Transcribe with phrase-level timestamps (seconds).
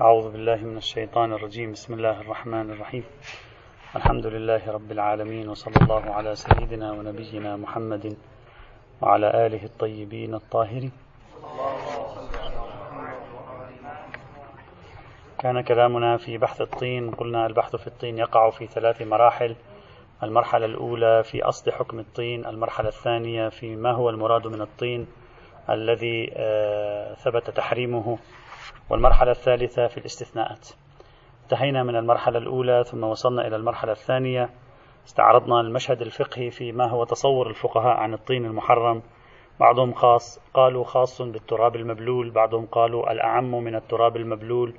[0.00, 1.72] أعوذ بالله من الشيطان الرجيم.
[1.72, 3.04] بسم الله الرحمن الرحيم.
[3.96, 8.16] الحمد لله رب العالمين وصلى الله على سيدنا ونبينا محمد
[9.00, 10.92] وعلى آله الطيبين الطاهرين.
[15.38, 19.56] كان كلامنا في بحث الطين قلنا البحث في الطين يقع في ثلاث مراحل.
[20.22, 25.06] المرحلة الأولى في أصل حكم الطين المرحلة الثانية في ما هو المراد من الطين
[25.70, 28.18] الذي آه، ثبت تحريمه.
[28.90, 30.68] والمرحلة الثالثة في الاستثناءات.
[31.42, 34.50] انتهينا من المرحلة الأولى ثم وصلنا إلى المرحلة الثانية.
[35.06, 39.02] استعرضنا المشهد الفقهي في ما هو تصور الفقهاء عن الطين المحرم.
[39.60, 44.74] بعضهم خاص قالوا خاص بالتراب المبلول بعضهم قالوا الأعم من التراب المبلول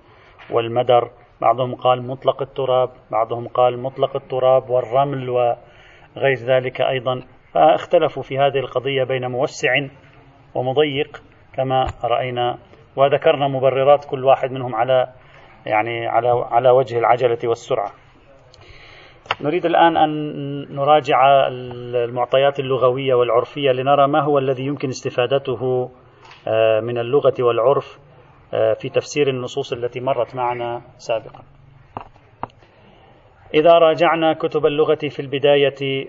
[0.51, 1.11] والمدر.
[1.41, 7.21] بعضهم قال مطلق التراب بعضهم قال مطلق التراب والرمل وغير ذلك أيضا.
[7.53, 9.69] فاختلفوا في هذه القضية بين موسع
[10.55, 12.57] ومضيق كما رأينا
[12.97, 15.07] وذكرنا مبررات كل واحد منهم على
[15.65, 17.91] يعني على على وجه العجلة والسرعة.
[19.41, 25.89] نريد الآن أن نراجع المعطيات اللغوية والعرفية لنرى ما هو الذي يمكن استفادته
[26.47, 27.99] آه، من اللغة والعرف
[28.53, 31.43] آه، في تفسير النصوص التي مرت معنا سابقا.
[33.53, 36.07] إذا راجعنا كتب اللغة في البداية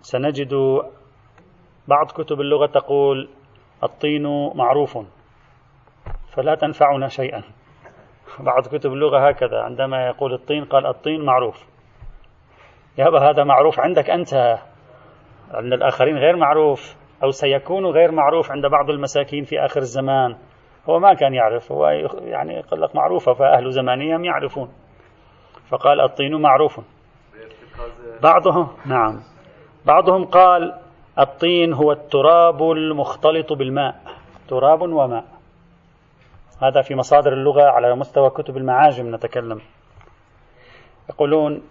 [0.00, 0.54] سنجد
[1.88, 3.28] بعض كتب اللغة تقول
[3.82, 4.22] الطين
[4.54, 4.98] معروف
[6.34, 7.42] فلا تنفعنا شيئا.
[8.40, 11.66] بعض كتب اللغة هكذا عندما يقول الطين قال الطين معروف.
[12.98, 14.58] يابا هذا معروف عندك أنت.
[15.54, 20.36] عند الآخرين غير معروف أو سيكون غير معروف عند بعض المساكين في آخر الزمان.
[20.88, 21.86] هو ما كان يعرف هو
[22.20, 24.68] يعني يقول لك معروفة فأهل زمانهم يعرفون.
[25.68, 26.80] فقال الطين معروف.
[28.22, 29.20] بعضهم نعم.
[29.86, 30.74] بعضهم قال
[31.18, 33.94] الطين هو التراب المختلط بالماء.
[34.48, 35.24] تراب وماء.
[36.60, 39.60] هذا في مصادر اللغة على مستوى كتب المعاجم نتكلم.
[41.10, 41.62] يقولون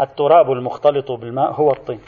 [0.00, 2.00] التراب المختلط بالماء هو الطين.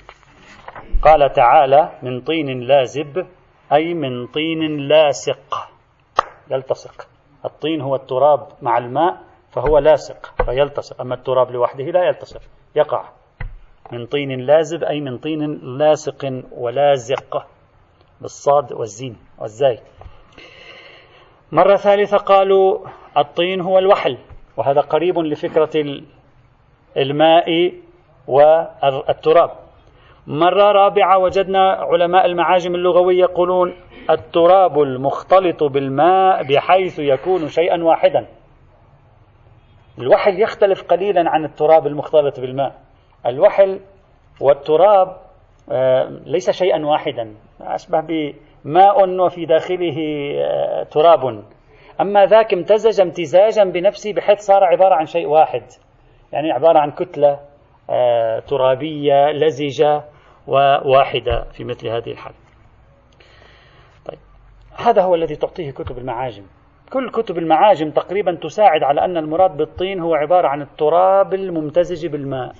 [1.02, 3.26] قال تعالى من طين لازب
[3.72, 5.68] أي من طين لاصق
[6.50, 7.06] يلتصق.
[7.44, 9.20] الطين هو التراب مع الماء
[9.50, 11.00] فهو لاصق فيلتصق.
[11.00, 12.40] أما التراب لوحده لا يلتصق
[12.76, 13.08] يقع.
[13.92, 17.46] من طين لازب أي من طين لاصق ولازق
[18.20, 19.80] بالصاد والزين والزاي.
[21.52, 22.78] مرة ثالثة قالوا
[23.16, 24.18] الطين هو الوحل
[24.56, 26.02] وهذا قريب لفكرة
[26.96, 27.72] الماء
[28.26, 29.50] والتراب.
[30.26, 33.74] مرة رابعة وجدنا علماء المعاجم اللغوية يقولون
[34.10, 38.26] التراب المختلط بالماء بحيث يكون شيئا واحدا.
[39.98, 42.74] الوحل يختلف قليلا عن التراب المختلط بالماء.
[43.26, 43.80] الوحل
[44.40, 45.16] والتراب
[45.72, 47.34] آه، ليس شيئا واحدا.
[47.60, 49.96] أشبه بماء وفي داخله
[50.44, 51.44] آه، تراب.
[52.00, 55.62] أما ذاك امتزج امتزاجا بنفسه بحيث صار عبارة عن شيء واحد.
[56.32, 57.40] يعني عبارة عن كتلة
[57.90, 60.04] آه، ترابية لزجة
[60.46, 62.36] وواحدة في مثل هذه الحالة
[64.06, 64.18] طيب.
[64.76, 66.44] هذا هو الذي تعطيه كتب المعاجم.
[66.92, 72.52] كل كتب المعاجم تقريبا تساعد على أن المراد بالطين هو عبارة عن التراب الممتزج بالماء.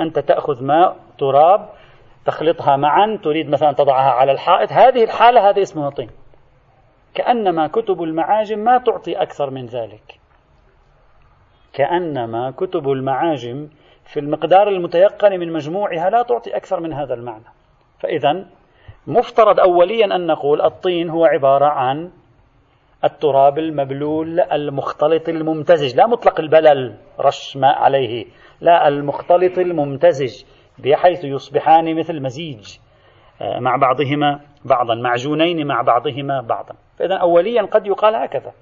[0.00, 1.68] أنت تأخذ ماء تراب
[2.30, 4.72] تخلطها معا تريد مثلا تضعها على الحائط.
[4.72, 6.10] هذه الحالة هذا اسمه طين.
[7.14, 10.20] كأنما كتب المعاجم ما تعطي أكثر من ذلك.
[11.72, 13.68] كأنما كتب المعاجم
[14.04, 17.44] في المقدار المتيقن من مجموعها لا تعطي أكثر من هذا المعنى.
[17.98, 18.44] فإذا
[19.06, 22.10] مفترض أوليا أن نقول الطين هو عبارة عن
[23.04, 28.26] التراب المبلول المختلط الممتزج لا مطلق البلل رش ماء عليه
[28.60, 30.44] لا المختلط الممتزج.
[30.84, 32.76] بحيث يصبحان مثل مزيج
[33.42, 36.74] آه، مع بعضهما بعضا معجونين مع بعضهما بعضا.
[36.98, 38.52] فإذا أوليا قد يقال هكذا.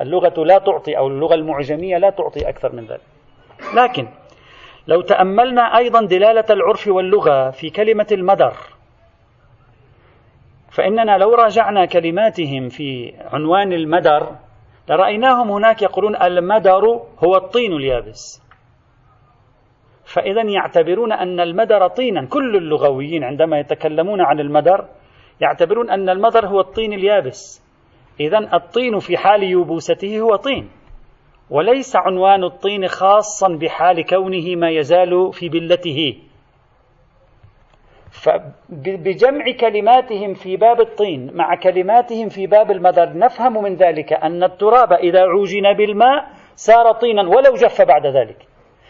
[0.00, 3.00] اللغة لا تعطي أو اللغة المعجمية لا تعطي أكثر من ذلك.
[3.76, 4.08] لكن
[4.86, 8.54] لو تأملنا أيضا دلالة العرف واللغة في كلمة المدر
[10.70, 14.36] فإننا لو راجعنا كلماتهم في عنوان المدر
[14.88, 16.84] لرأيناهم هناك يقولون المدر
[17.24, 18.47] هو الطين اليابس.
[20.14, 22.26] فإذا يعتبرون أن المدر طينا.
[22.26, 24.88] كل اللغويين عندما يتكلمون عن المدر
[25.40, 27.64] يعتبرون أن المدر هو الطين اليابس.
[28.20, 30.70] إذا الطين في حال يبوسته هو طين.
[31.50, 36.18] وليس عنوان الطين خاصا بحال كونه ما يزال في بلته.
[38.10, 44.92] فبجمع كلماتهم في باب الطين مع كلماتهم في باب المدر نفهم من ذلك أن التراب
[44.92, 46.24] إذا عوجن بالماء
[46.54, 48.46] صار طينا ولو جف بعد ذلك.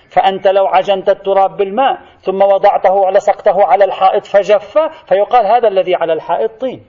[0.08, 6.12] فأنت لو عجنت التراب بالماء ثم وضعته لصقته على الحائط فجف فيقال هذا الذي على
[6.12, 6.84] الحائط طين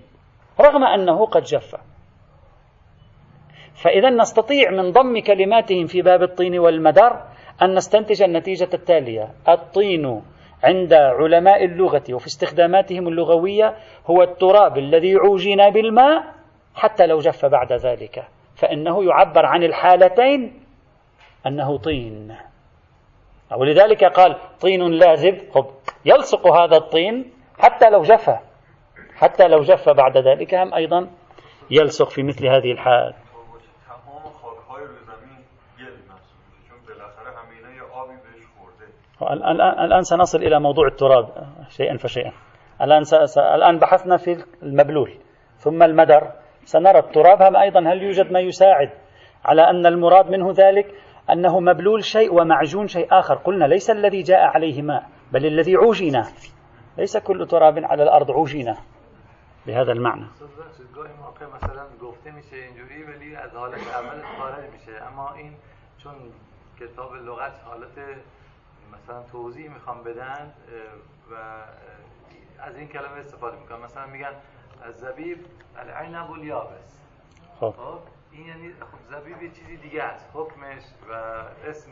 [0.62, 1.76] رغم أنه قد جف.
[3.84, 7.24] فإذا نستطيع من ضم كلماتهم في باب الطين والمدر
[7.62, 9.32] أن نستنتج النتيجة التالية.
[9.50, 10.22] الطين
[10.64, 13.76] عند علماء اللغة وفي استخداماتهم اللغوية
[14.06, 16.24] هو التراب الذي عوجن بالماء
[16.76, 20.64] حتى لو جف بعد ذلك فإنه يعبر عن الحالتين
[21.48, 22.49] أنه طين.
[23.58, 25.50] ولذلك قال طين لاذب
[26.06, 28.30] يلصق هذا الطين حتى لو جف
[29.16, 31.10] حتى لو جف بعد ذلك هم أيضا
[31.72, 33.14] يلصق في مثل هذه الحال.
[39.22, 41.28] الآن الآن سنصل إلى موضوع التراب
[41.70, 42.32] شيئا فشيئا.
[42.82, 43.04] الآن
[43.38, 45.14] الآن بحثنا في المبلول
[45.58, 46.32] ثم المدر.
[46.66, 48.90] سنرى التراب هم أيضا هل يوجد ما يساعد
[49.46, 50.86] على أن المراد منه ذلك؟
[51.34, 53.36] أنه مبلول شيء ومعجون شيء آخر.
[53.36, 56.24] قلنا ليس الذي جاء عليه ماء بل الذي عوجن
[56.98, 58.76] ليس كل تراب على الأرض عوجن
[59.68, 60.26] بهذا المعنى.
[60.26, 60.50] از
[66.80, 68.00] کتاب لغت حالت
[68.94, 70.54] مثلا توضیح میخوام بدن
[71.32, 71.36] و
[72.60, 73.80] از این کلمه استفاده میکنن.
[73.80, 74.36] مثلا میگن
[74.92, 75.38] زبیب
[75.78, 77.04] العنب الیابس.
[77.60, 77.74] خب؟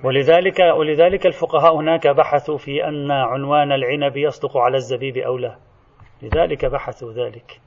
[0.03, 5.57] ولذلك ولذلك الفقهاء هناك بحثوا في أن عنوان العنب يصدق على الزبيب أو لا.
[6.21, 7.61] لذلك بحثوا ذلك.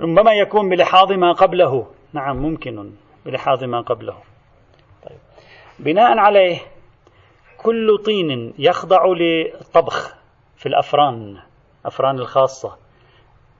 [0.00, 1.86] ربما يكون بلحاظ ما قبله.
[2.12, 2.92] نعم ممكن
[3.26, 4.16] بلحاظ ما قبله.
[5.08, 5.18] طيب.
[5.78, 6.58] بناء عليه
[7.62, 10.14] كل طين يخضع للطبخ
[10.56, 11.38] في الأفران
[11.86, 12.76] أفران الخاصة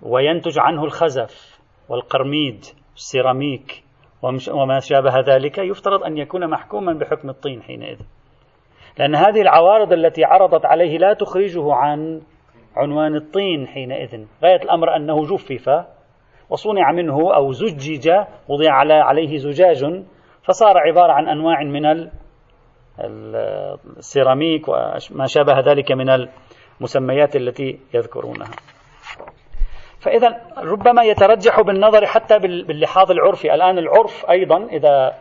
[0.03, 2.65] وينتج عنه الخزف والقرميد
[2.97, 3.82] السيراميك
[4.53, 8.01] وما شابه ذلك يفترض أن يكون محكوما بحكم الطين حينئذ.
[8.99, 12.23] لأن هذه العوارض التي عرضت عليه لا تخرجه عن
[12.77, 14.27] عنوان الطين حينئذ.
[14.45, 15.71] غاية الأمر أنه جفف
[16.51, 18.11] وصنع منه أو زجج
[18.49, 20.05] وضع عليه زجاج
[20.43, 22.11] فصار عبارة عن أنواع من
[23.97, 26.11] السيراميك وما شابه ذلك من
[26.81, 28.51] المسميات التي يذكرونها.
[30.03, 33.55] فإذا ربما يترجح بالنظر حتى باللحاظ العرفي.
[33.55, 35.15] الآن العرف أيضا إذا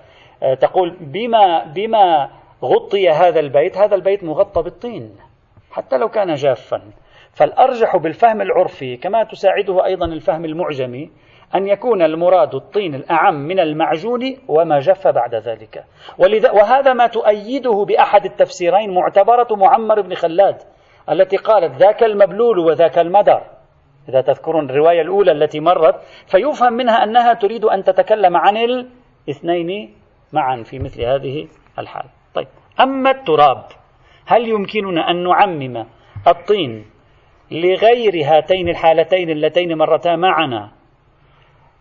[0.59, 2.29] تقول بما بما
[2.63, 5.15] غطي هذا البيت هذا البيت مغطى بالطين
[5.71, 6.81] حتى لو كان جافا.
[7.33, 11.09] فالأرجح بالفهم العرفي كما تساعده أيضا الفهم المعجمي
[11.55, 15.83] أن يكون المراد الطين الأعم من المعجون وما جف بعد ذلك.
[16.17, 20.55] ولذا وهذا ما تؤيده بأحد التفسيرين معتبرة معمر بن خلاد
[21.09, 23.41] التي قالت ذاك المبلول وذاك المدر.
[24.09, 25.95] إذا تذكرون الرواية الأولى التي مرت
[26.27, 29.95] فيفهم منها أنها تريد أن تتكلم عن الاثنين
[30.33, 31.47] معا في مثل هذه
[31.79, 32.05] الحال.
[32.33, 32.47] طيب
[32.79, 33.63] أما التراب
[34.25, 35.85] هل يمكننا أن نعمم
[36.27, 36.85] الطين
[37.51, 40.71] لغير هاتين الحالتين اللتين مرتا معنا؟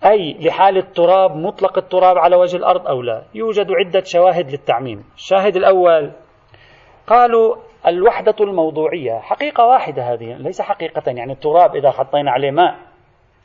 [0.04, 5.04] أي لحال التراب مطلق التراب على وجه الأرض أو لا؟ يوجد عدة شواهد للتعميم.
[5.16, 6.12] الشاهد الأول
[7.06, 7.56] قالوا
[7.86, 9.18] الوحدة الموضوعية.
[9.18, 12.76] حقيقة واحدة هذه ليس حقيقة يعني التراب إذا حطينا عليه ماء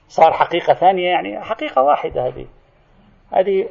[0.07, 2.45] صار حقيقة ثانية يعني حقيقة واحدة هذه.
[3.33, 3.67] هذه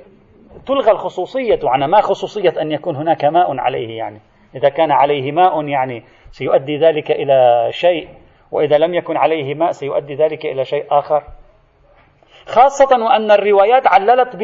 [0.66, 4.20] تلغى الخصوصية عن ما خصوصية أن يكون هناك ماء عليه يعني.
[4.55, 8.08] إذا كان عليه ماء يعني سيؤدي ذلك إلى شيء
[8.52, 11.22] وإذا لم يكن عليه ماء سيؤدي ذلك إلى شيء آخر.
[12.46, 14.37] خاصة وأن الروايات عللت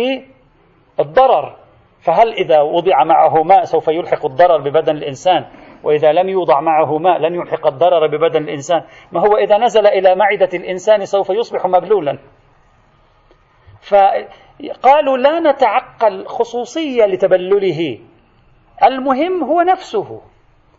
[0.99, 1.57] بالضرر.
[2.01, 5.47] فهل إذا وضع معه ماء سوف يلحق الضرر ببدن الإنسان؟
[5.85, 8.83] وإذا لم يوضع معه ماء لن يلحق الضرر ببدن الإنسان.
[9.13, 12.19] ما هو إذا نزل إلى معدة الإنسان سوف يصبح مبلولا.
[13.81, 17.99] فقالوا لا نتعقل خصوصية لتبلله.
[18.85, 20.21] المهم هو نفسه.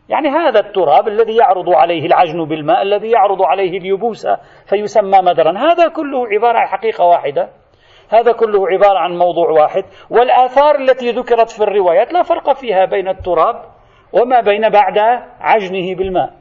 [0.10, 4.28] يعني هذا التراب الذي يعرض عليه العجن بالماء الذي يعرض عليه اليبوس
[4.66, 5.58] فيسمى مدرا.
[5.58, 7.50] هذا كله عبارة عن حقيقة واحدة.
[8.10, 9.84] هذا كله عبارة عن موضوع واحد.
[10.10, 13.64] والآثار التي ذكرت في الروايات لا فرق فيها بين التراب
[14.14, 14.98] وما بين بعد
[15.40, 16.34] عجنه بالماء.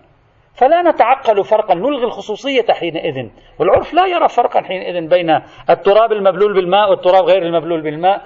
[0.55, 3.29] فلا نتعقل فرقا نلغي الخصوصية حينئذ.
[3.59, 5.31] والعرف لا يرى فرقا حينئذ بين
[5.71, 8.23] التراب المبلول بالماء والتراب غير المبلول بالماء.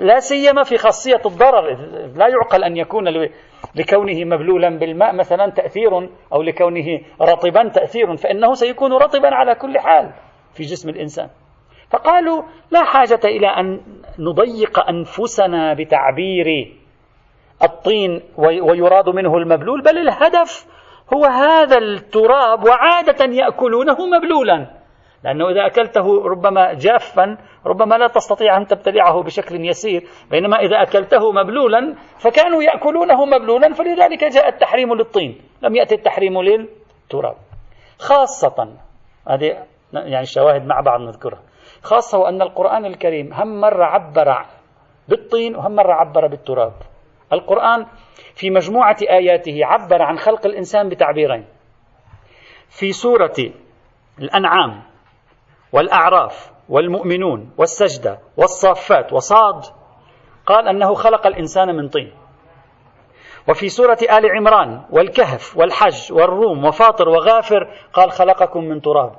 [0.00, 1.76] لا سيما في خاصية الضرر
[2.16, 3.08] لا يعقل أن يكون
[3.74, 10.12] لكونه مبلولا بالماء مثلا تأثير أو لكونه رطبا تأثير فإنه سيكون رطبا على كل حال
[10.54, 11.28] في جسم الإنسان.
[11.90, 13.80] فقالوا لا حاجة إلى أن
[14.18, 16.76] نضيق أنفسنا بتعبير
[17.62, 20.66] الطين ويراد منه المبلول بل الهدف
[21.14, 24.66] هو هذا التراب وعادة يأكلونه مبلولا.
[25.24, 27.36] لأنه إذا أكلته ربما جافا
[27.66, 34.24] ربما لا تستطيع أن تبتلعه بشكل يسير بينما إذا أكلته مبلولا فكانوا يأكلونه مبلولا فلذلك
[34.24, 35.40] جاء التحريم للطين.
[35.62, 37.36] لم يأتي التحريم للتراب.
[37.98, 38.68] خاصة
[39.28, 39.56] هذه
[39.92, 41.42] يعني الشواهد مع بعض نذكرها.
[41.82, 44.46] خاصة وأن القرآن الكريم هم مرة عبر
[45.08, 46.72] بالطين وهم مرة عبر بالتراب.
[47.32, 47.86] القرآن
[48.34, 51.46] في مجموعة آياته عبر عن خلق الإنسان بتعبيرين.
[52.68, 53.34] في سورة
[54.18, 54.82] الأنعام
[55.72, 59.64] والأعراف والمؤمنون والسجدة والصافات وصاد
[60.46, 62.12] قال أنه خلق الإنسان من طين.
[63.48, 69.16] وفي سورة آل عمران والكهف والحج والروم وفاطر وغافر قال خلقكم من تراب.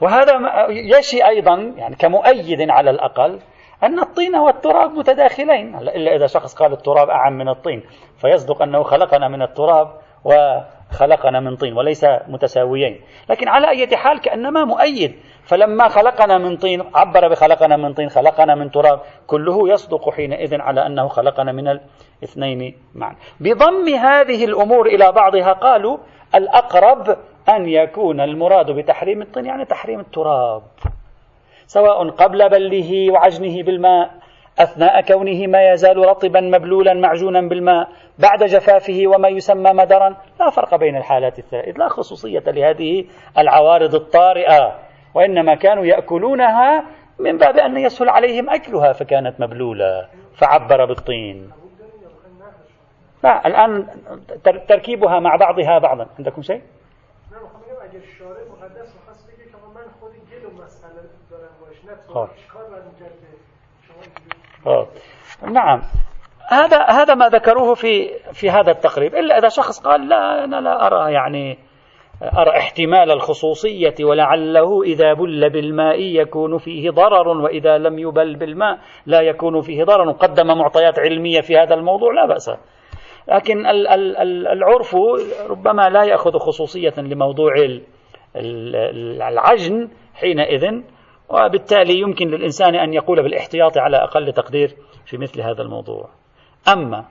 [0.00, 0.32] وهذا
[0.68, 3.40] يشي أيضا يعني كمؤيد على الأقل
[3.82, 5.76] أن الطين والتراب متداخلين.
[5.76, 7.82] إلا إذا شخص قال التراب أعم من الطين
[8.16, 9.88] فيصدق أنه خلقنا من التراب
[10.24, 13.00] وخلقنا من طين وليس متساويين.
[13.30, 15.14] لكن على أي حال كأنما مؤيد.
[15.44, 20.86] فلما خلقنا من طين عبر بخلقنا من طين خلقنا من تراب كله يصدق حينئذ على
[20.86, 23.16] أنه خلقنا من الاثنين معا.
[23.40, 25.98] بضم هذه الأمور إلى بعضها قالوا
[26.34, 27.16] الأقرب
[27.48, 30.62] أن يكون المراد بتحريم الطين يعني تحريم التراب.
[31.68, 34.10] سواء قبل بله وعجنه بالماء
[34.58, 40.74] أثناء كونه ما يزال رطبا مبلولا معجونا بالماء بعد جفافه وما يسمى مدرا لا فرق
[40.74, 43.04] بين الحالات الثلاث لا خصوصية لهذه
[43.38, 44.78] العوارض الطارئة
[45.14, 46.84] وإنما كانوا يأكلونها
[47.18, 51.50] من باب أن يسهل عليهم أكلها فكانت مبلولة فعبر بالطين
[53.24, 53.86] لا الآن
[54.68, 56.62] تركيبها مع بعضها بعضا عندكم شيء؟
[65.42, 65.82] نعم.
[66.48, 69.14] هذا هذا ما ذكروه في في هذا التقريب.
[69.14, 71.58] إلا إذا شخص قال لا أنا لا أرى يعني
[72.22, 79.20] أرى احتمال الخصوصية ولعله إذا بل بالماء يكون فيه ضرر وإذا لم يبل بالماء لا
[79.20, 80.10] يكون فيه ضرر.
[80.12, 82.50] قدم معطيات علمية في هذا الموضوع لا بأس.
[83.28, 83.66] لكن
[84.52, 84.96] العرف
[85.50, 87.52] ربما لا يأخذ خصوصية لموضوع
[88.36, 90.82] العجن حينئذ
[91.28, 96.08] وبالتالي يمكن للإنسان أن يقول بالاحتياط على أقل تقدير في مثل هذا الموضوع.
[96.72, 97.04] أما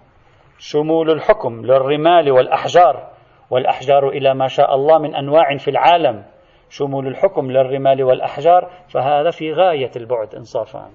[0.60, 3.10] شمول الحكم للرمال والأحجار
[3.50, 6.26] والأحجار إلى ما شاء الله من أنواع في العالم
[6.70, 10.90] شمول الحكم للرمال والأحجار فهذا في غاية البعد إنصافا.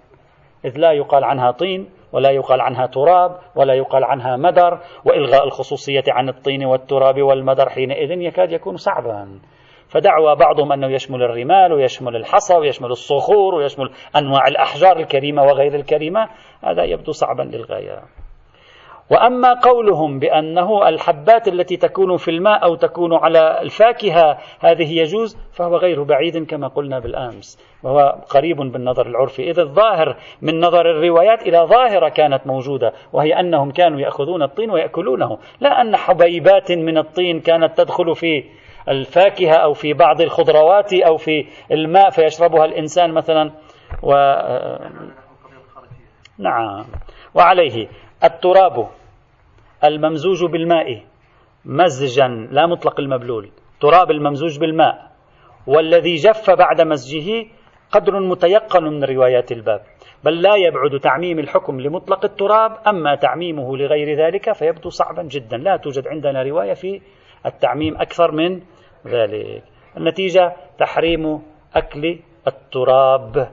[0.64, 6.04] إذ لا يقال عنها طين ولا يقال عنها تراب ولا يقال عنها مدر وإلغاء الخصوصية
[6.08, 9.40] عن الطين والتراب والمدر حينئذ يكاد يكون صعبا.
[9.92, 16.28] فدعوى بعضهم أنه يشمل الرمال ويشمل الحصى ويشمل الصخور ويشمل أنواع الأحجار الكريمة وغير الكريمة.
[16.64, 18.02] هذا يبدو صعبا للغاية.
[19.10, 25.76] وأما قولهم بأنه الحبات التي تكون في الماء أو تكون على الفاكهة هذه يجوز فهو
[25.76, 27.58] غير بعيد كما قلنا بالأمس.
[27.82, 29.50] وهو قريب بالنظر العرفي.
[29.50, 35.38] اذا الظاهر من نظر الروايات إلى ظاهرة كانت موجودة وهي أنهم كانوا يأخذون الطين ويأكلونه.
[35.60, 38.44] لا أن حبيبات من الطين كانت تدخل في
[38.88, 43.50] الفاكهة أو في بعض الخضروات أو في الماء فيشربها الإنسان مثلا.
[44.02, 44.12] و
[46.38, 46.84] نعم.
[47.34, 47.88] وعليه
[48.24, 48.88] التراب
[49.84, 51.02] الممزوج بالماء
[51.64, 53.50] مزجا لا مطلق المبلول.
[53.80, 55.12] تراب الممزوج بالماء.
[55.66, 57.46] والذي جف بعد مزجه
[57.92, 59.80] قدر متيقن من روايات الباب.
[60.24, 65.56] بل لا يبعد تعميم الحكم لمطلق التراب أما تعميمه لغير ذلك فيبدو صعبا جدا.
[65.56, 67.00] لا توجد عندنا رواية في
[67.46, 68.60] التعميم أكثر من
[69.06, 69.62] ذلك.
[69.96, 71.42] النتيجة تحريم
[71.74, 73.48] أكل التراب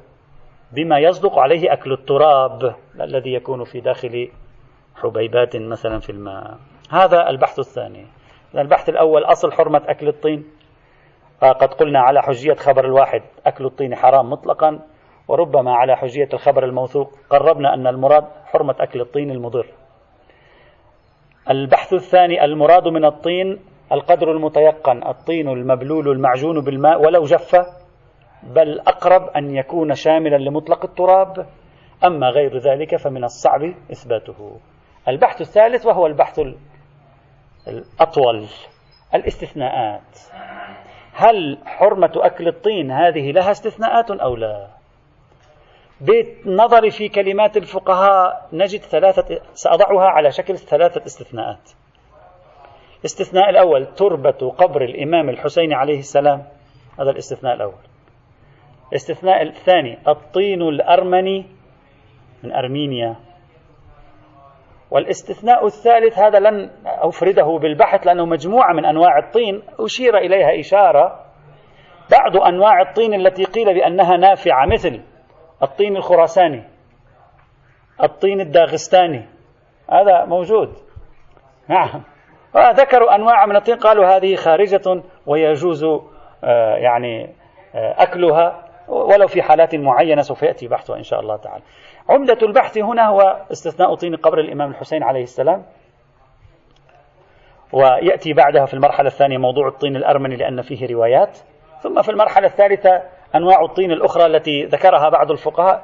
[0.71, 4.29] بما يصدق عليه أكل التراب الذي يكون في داخل
[4.95, 6.57] حبيبات مثلا في الماء.
[6.91, 8.05] هذا البحث الثاني.
[8.57, 10.45] البحث الأول أصل حرمة أكل الطين.
[11.41, 14.79] قد قلنا على حجية خبر الواحد أكل الطين حرام مطلقا
[15.27, 19.65] وربما على حجية الخبر الموثوق قربنا أن المراد حرمة أكل الطين المضر.
[21.49, 23.59] البحث الثاني المراد من الطين
[23.91, 27.55] القدر المتيقن الطين المبلول المعجون بالماء ولو جف
[28.43, 31.47] بل أقرب أن يكون شاملا لمطلق التراب.
[32.03, 34.59] أما غير ذلك فمن الصعب إثباته.
[35.07, 36.39] البحث الثالث وهو البحث
[37.67, 38.45] الأطول
[39.15, 40.19] الاستثناءات.
[41.13, 44.67] هل حرمة أكل الطين هذه لها استثناءات أو لا؟
[46.01, 51.71] بالنظر في كلمات الفقهاء نجد ثلاثة سأضعها على شكل ثلاثة استثناءات.
[52.99, 56.43] الاستثناء الأول تربة قبر الإمام الحسين عليه السلام.
[56.99, 57.83] هذا الاستثناء الأول.
[58.89, 61.45] الاستثناء الثاني الطين الأرمني
[62.43, 63.15] من أرمينيا.
[64.91, 69.61] والاستثناء الثالث هذا لن أفرده بالبحث لأنه مجموعة من أنواع الطين.
[69.79, 71.25] أشير إليها إشارة.
[72.11, 75.01] بعض أنواع الطين التي قيل بأنها نافعة مثل
[75.63, 76.63] الطين الخراساني
[78.03, 79.25] الطين الداغستاني.
[79.91, 80.73] هذا موجود.
[81.67, 82.03] نعم.
[82.55, 85.83] ذكروا أنواع من الطين قالوا هذه خارجة ويجوز
[86.43, 87.35] آه، يعني
[87.75, 91.63] آه، أكلها ولو في حالات معينة سوف يأتي بحثها إن شاء الله تعالى.
[92.09, 95.65] عمدة البحث هنا هو استثناء طين قبر الإمام الحسين عليه السلام.
[97.73, 101.37] ويأتي بعدها في المرحلة الثانية موضوع الطين الأرمني لأن فيه روايات.
[101.81, 103.01] ثم في المرحلة الثالثة
[103.35, 105.83] أنواع الطين الأخرى التي ذكرها بعض الفقهاء.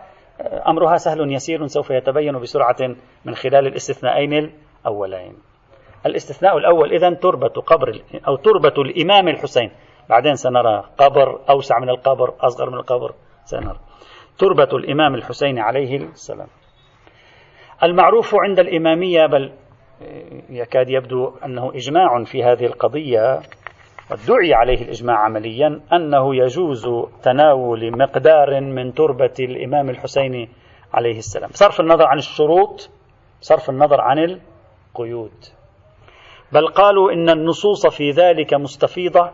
[0.67, 2.95] أمرها سهل يسير سوف يتبين بسرعة
[3.25, 4.51] من خلال الاستثنائين
[4.86, 5.54] الأولين.
[6.05, 9.71] الاستثناء الأول إذا تربة قبر أو تربة الإمام الحسين.
[10.09, 13.79] بعدين سنرى قبر أوسع من القبر أصغر من القبر سنرى.
[14.38, 16.47] تربة الإمام الحسين عليه السلام.
[17.83, 19.51] المعروف عند الإمامية بل
[20.50, 23.39] يكاد يبدو أنه إجماع في هذه القضية
[24.12, 26.88] ادعي عليه الإجماع عمليا أنه يجوز
[27.24, 30.50] تناول مقدار من تربة الإمام الحسين
[30.93, 31.50] عليه السلام.
[31.53, 32.89] صرف النظر عن الشروط
[33.41, 35.31] صرف النظر عن القيود.
[36.52, 39.32] بل قالوا إن النصوص في ذلك مستفيضة.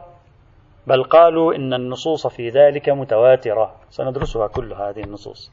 [0.87, 3.75] بل قالوا إن النصوص في ذلك متواترة.
[3.89, 5.51] سندرسها كل هذه النصوص.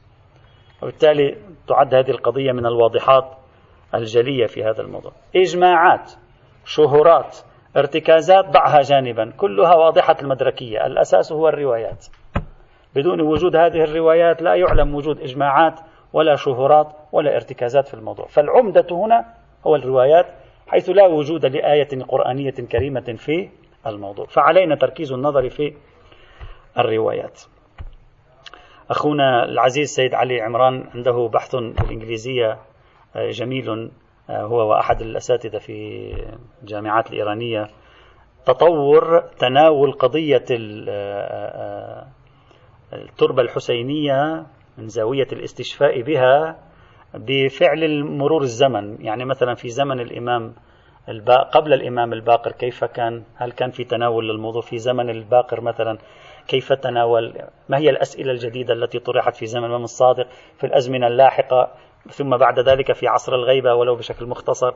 [0.82, 1.36] وبالتالي
[1.68, 3.24] تعد هذه القضية من الواضحات
[3.94, 5.12] الجلية في هذا الموضوع.
[5.36, 6.12] إجماعات
[6.64, 7.36] شهورات
[7.76, 9.32] ارتكازات ضعها جانبا.
[9.36, 10.86] كلها واضحة المدركية.
[10.86, 12.06] الأساس هو الروايات.
[12.94, 15.80] بدون وجود هذه الروايات لا يعلم وجود إجماعات
[16.12, 18.26] ولا شهورات ولا ارتكازات في الموضوع.
[18.26, 19.24] فالعمدة هنا
[19.66, 20.26] هو الروايات
[20.68, 23.48] حيث لا وجود لآية قرآنية كريمة في
[23.86, 24.26] الموضوع.
[24.26, 25.74] فعلينا تركيز النظر في
[26.78, 27.40] الروايات.
[28.90, 32.58] أخونا العزيز سيد علي عمران عنده بحث بالإنجليزية
[33.16, 33.90] آه، جميل
[34.30, 36.10] آه، هو وأحد الأساتذة في
[36.62, 37.66] الجامعات الإيرانية.
[38.46, 40.44] تطور تناول قضية
[40.88, 42.06] آه،
[42.92, 44.46] التربة الحسينية
[44.78, 46.67] من زاوية الاستشفاء بها
[47.14, 49.04] بفعل مرور الزمن.
[49.04, 50.54] يعني مثلا في زمن الإمام
[51.52, 55.98] قبل الإمام الباقر كيف كان؟ هل كان في تناول للموضوع؟ في زمن الباقر مثلا
[56.48, 57.34] كيف تناول؟
[57.68, 60.26] ما هي الأسئلة الجديدة التي طرحت في زمن الإمام الصادق
[60.58, 61.70] في الأزمنة اللاحقة؟
[62.10, 64.70] ثم بعد ذلك في عصر الغيبة ولو بشكل مختصر.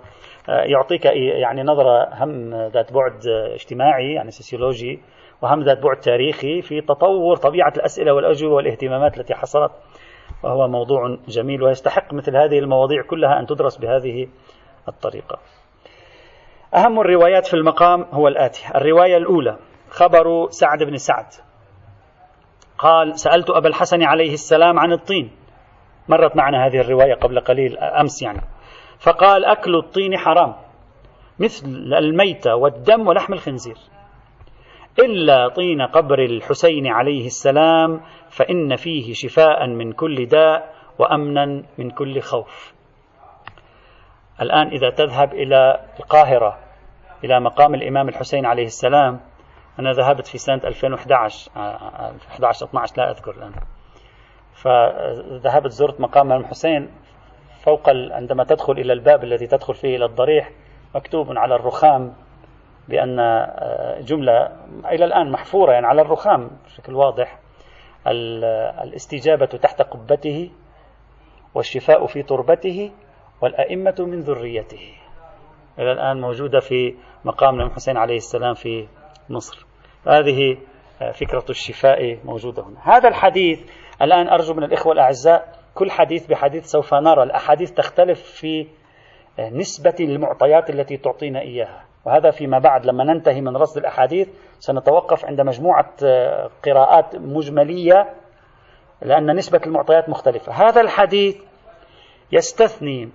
[0.48, 1.04] آه، يعطيك
[1.40, 5.00] يعني نظرة هم ذات بعد اجتماعي يعني سوسيولوجي
[5.42, 9.72] وهم ذات بعد تاريخي في تطور طبيعة الأسئلة والأجوبة والإهتمامات التي حصلت.
[10.42, 14.28] وهو موضوع جميل ويستحق مثل هذه المواضيع كلها أن تدرس بهذه
[14.88, 15.38] الطريقة.
[16.74, 18.68] أهم الروايات في المقام هو الآتي.
[18.74, 19.56] الرواية الأولى
[19.90, 21.26] خبر سعد بن سعد.
[22.78, 25.30] قال سألت أبا الحسن عليه السلام عن الطين.
[26.08, 28.40] مرت معنا هذه الرواية قبل قليل أمس يعني.
[28.98, 30.54] فقال أكل الطين حرام
[31.38, 31.66] مثل
[31.98, 33.76] الميتة والدم ولحم الخنزير.
[34.98, 42.20] إلا طين قبر الحسين عليه السلام فإن فيه شفاء من كل داء وأمنا من كل
[42.20, 42.74] خوف.
[44.40, 46.58] الآن إذا تذهب إلى القاهرة
[47.24, 49.20] إلى مقام الإمام الحسين عليه السلام
[49.78, 53.52] أنا ذهبت في سنة 2011 11 12 لا أذكر الآن.
[54.54, 56.90] فذهبت زرت مقام الإمام الحسين
[57.64, 60.50] فوق عندما تدخل إلى الباب الذي تدخل فيه إلى الضريح
[60.94, 62.14] مكتوب على الرخام
[62.88, 64.48] بأن آه، جملة
[64.84, 67.38] إلى الآن محفورة يعني على الرخام بشكل واضح.
[68.82, 70.50] الاستجابة تحت قبته
[71.54, 72.92] والشفاء في تربته
[73.42, 74.94] والأئمة من ذريته.
[75.78, 78.88] إلى الآن موجودة في مقام الإمام حسين عليه السلام في
[79.30, 79.66] مصر.
[80.06, 80.56] هذه
[81.02, 82.96] آه، فكرة الشفاء موجودة هنا.
[82.96, 83.70] هذا الحديث
[84.02, 87.22] الآن أرجو من الإخوة الأعزاء كل حديث بحديث سوف نرى.
[87.22, 88.66] الأحاديث تختلف في
[89.38, 91.84] آه، نسبة المعطيات التي تعطينا إياها.
[92.04, 98.14] وهذا فيما بعد لما ننتهي من رصد الأحاديث سنتوقف عند مجموعة آه، قراءات مجملية
[99.02, 100.52] لأن نسبة المعطيات مختلفة.
[100.52, 101.36] هذا الحديث
[102.32, 103.08] يستثني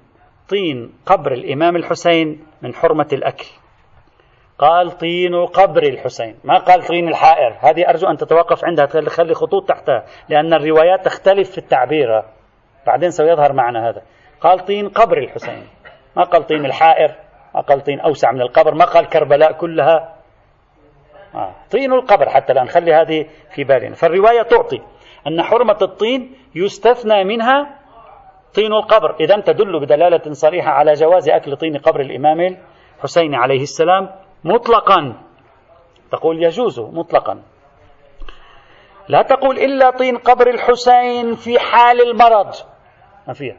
[0.50, 3.48] طين قبر الإمام الحسين من حرمة الأكل.
[4.58, 6.36] قال طين قبر الحسين.
[6.44, 11.52] ما قال طين الحائر؟ هذه أرجو أن تتوقف عندها تخلي خطوط تحتها لأن الروايات تختلف
[11.52, 12.24] في التعبير.
[12.88, 14.02] بعدين سيظهر معنا هذا.
[14.42, 15.68] قال طين قبر الحسين.
[16.18, 17.27] ما قال طين الحائر؟
[17.62, 18.74] قال طين أوسع من القبر.
[18.74, 20.16] ما قال كربلاء كلها؟
[21.36, 21.56] آه.
[21.72, 22.68] طين القبر حتى الآن.
[22.68, 23.96] خلي هذه في بالنا.
[23.96, 24.82] فالرواية تعطي
[25.28, 27.80] أن حرمة الطين يستثنى منها
[28.56, 29.16] طين القبر.
[29.20, 32.58] إذا تدل بدلالة صريحة على جواز أكل طين قبر الإمام
[32.98, 34.10] الحسين عليه السلام
[34.44, 35.16] مطلقا.
[36.12, 37.42] تقول يجوز مطلقا.
[39.10, 42.54] لا تقول إلا طين قبر الحسين في حال المرض.
[43.28, 43.58] ما فيها.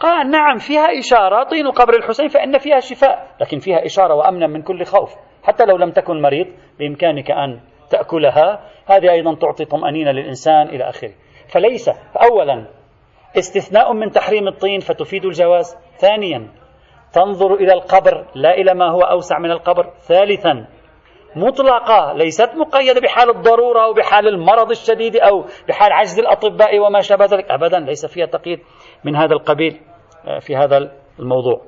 [0.00, 4.62] قال نعم فيها إشارة طين قبر الحسين فإن فيها شفاء لكن فيها إشارة وأمنا من
[4.62, 5.14] كل خوف.
[5.42, 6.46] حتى لو لم تكن مريض
[6.78, 8.60] بإمكانك أن تأكلها.
[8.86, 11.12] هذه أيضا تعطي طمأنينة للإنسان إلى آخره.
[11.48, 11.90] فليس
[12.30, 12.66] أولا
[13.38, 15.76] استثناء من تحريم الطين فتفيد الجواز.
[15.98, 16.48] ثانيا
[17.12, 19.90] تنظر إلى القبر لا إلى ما هو أوسع من القبر.
[20.00, 20.66] ثالثا
[21.36, 27.24] مطلقة ليست مقيدة بحال الضرورة أو بحال المرض الشديد أو بحال عجز الأطباء وما شابه
[27.24, 27.50] ذلك.
[27.50, 28.60] أبدا ليس فيها تقييد.
[29.04, 29.80] من هذا القبيل
[30.26, 31.60] آه، في هذا الموضوع.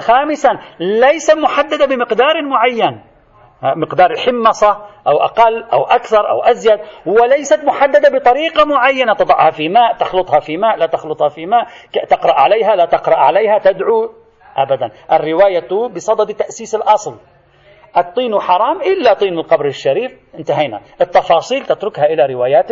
[0.00, 3.02] خامسا ليس محددة بمقدار معين
[3.62, 4.68] مقدار الحمصة
[5.06, 10.56] أو أقل أو أكثر أو أزيد وليست محددة بطريقة معينة تضعها في ماء تخلطها في
[10.56, 11.66] ماء لا تخلطها في ماء
[12.08, 14.12] تقرأ عليها لا تقرأ عليها تدعو
[14.56, 14.90] أبدا.
[15.12, 17.16] الرواية بصدد تأسيس الأصل.
[17.96, 20.12] الطين حرام إلا طين القبر الشريف.
[20.38, 20.80] انتهينا.
[21.00, 22.70] التفاصيل تتركها إلى روايات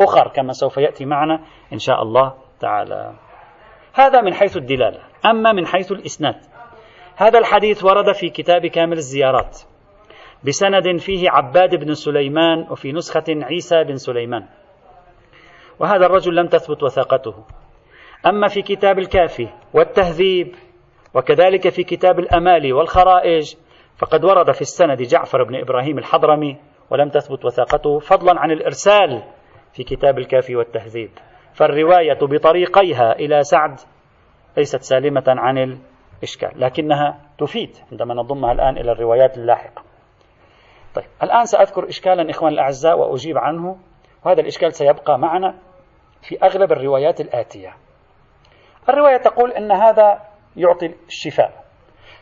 [0.00, 1.40] أخرى كما سوف يأتي معنا
[1.72, 2.43] إن شاء الله.
[2.60, 3.12] تعالى.
[3.94, 5.00] هذا من حيث الدلالة.
[5.26, 6.36] أما من حيث الإسناد.
[7.16, 9.60] هذا الحديث ورد في كتاب كامل الزيارات
[10.44, 14.46] بسند فيه عباد بن سليمان وفي نسخة عيسى بن سليمان.
[15.78, 17.34] وهذا الرجل لم تثبت وثاقته.
[18.26, 20.54] أما في كتاب الكافي والتهذيب
[21.14, 23.54] وكذلك في كتاب الأمالي والخرائج
[23.98, 26.56] فقد ورد في السند جعفر بن إبراهيم الحضرمي
[26.90, 29.22] ولم تثبت وثاقته فضلا عن الإرسال
[29.72, 31.10] في كتاب الكافي والتهذيب.
[31.54, 33.80] فالرواية بطريقيها إلى سعد
[34.56, 39.82] ليست سالمة عن الإشكال لكنها تفيد عندما نضمها الآن إلى الروايات اللاحقة.
[40.94, 43.76] طيب الآن سأذكر إشكالا إخوان الأعزاء وأجيب عنه.
[44.24, 45.58] وهذا الإشكال سيبقى معنا
[46.22, 47.74] في أغلب الروايات الآتية.
[48.88, 50.20] الرواية تقول أن هذا
[50.56, 51.64] يعطي الشفاء.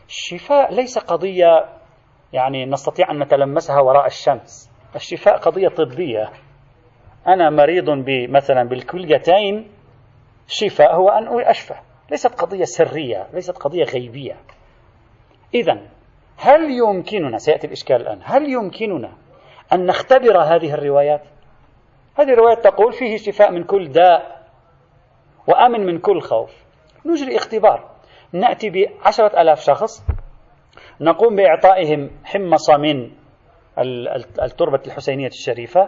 [0.07, 1.65] الشفاء ليس قضية
[2.33, 4.71] يعني نستطيع أن نتلمسها وراء الشمس.
[4.95, 6.29] الشفاء قضية طبية.
[7.27, 7.89] أنا مريض
[8.29, 9.71] مثلا بالكليتين
[10.47, 11.75] شفاء هو أن أشفى.
[12.11, 14.35] ليست قضية سرية ليست قضية غيبية.
[15.53, 15.81] إذا
[16.37, 19.11] هل يمكننا سيأتي الإشكال الآن هل يمكننا
[19.73, 21.21] أن نختبر هذه الروايات؟
[22.15, 24.43] هذه الروايات تقول فيه شفاء من كل داء
[25.47, 26.51] وأمن من كل خوف.
[27.05, 27.89] نجري اختبار.
[28.33, 30.05] نأتي بعشرة ألاف شخص
[31.01, 33.11] نقوم بإعطائهم حمصة من
[34.43, 35.87] التربة الحسينية الشريفة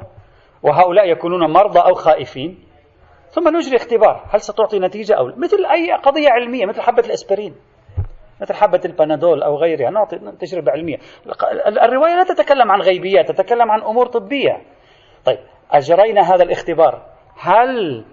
[0.66, 2.66] وهؤلاء يكونون مرضى أو خائفين.
[3.30, 7.56] ثم نجري اختبار هل ستعطي نتيجة أو لا؟ مثل أي قضية علمية مثل حبة الأسبرين
[8.42, 10.98] مثل حبة البنادول أو غيرها نعطي تجربة علمية.
[11.84, 14.62] الرواية لا تتكلم عن غيبيات تتكلم عن أمور طبية.
[15.26, 15.40] طيب
[15.72, 17.06] أجرينا هذا الاختبار.
[17.40, 18.06] هل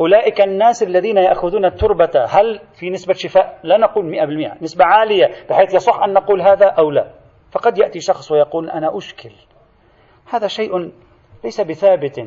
[0.00, 4.04] أولئك الناس الذين يأخذون التربة هل في نسبة شفاء؟ لا نقول
[4.56, 7.14] 100% نسبة عالية بحيث يصح أن نقول هذا أو لا.
[7.52, 9.32] فقد يأتي شخص ويقول أنا أشكل.
[10.30, 10.92] هذا شيء
[11.44, 12.20] ليس بثابت.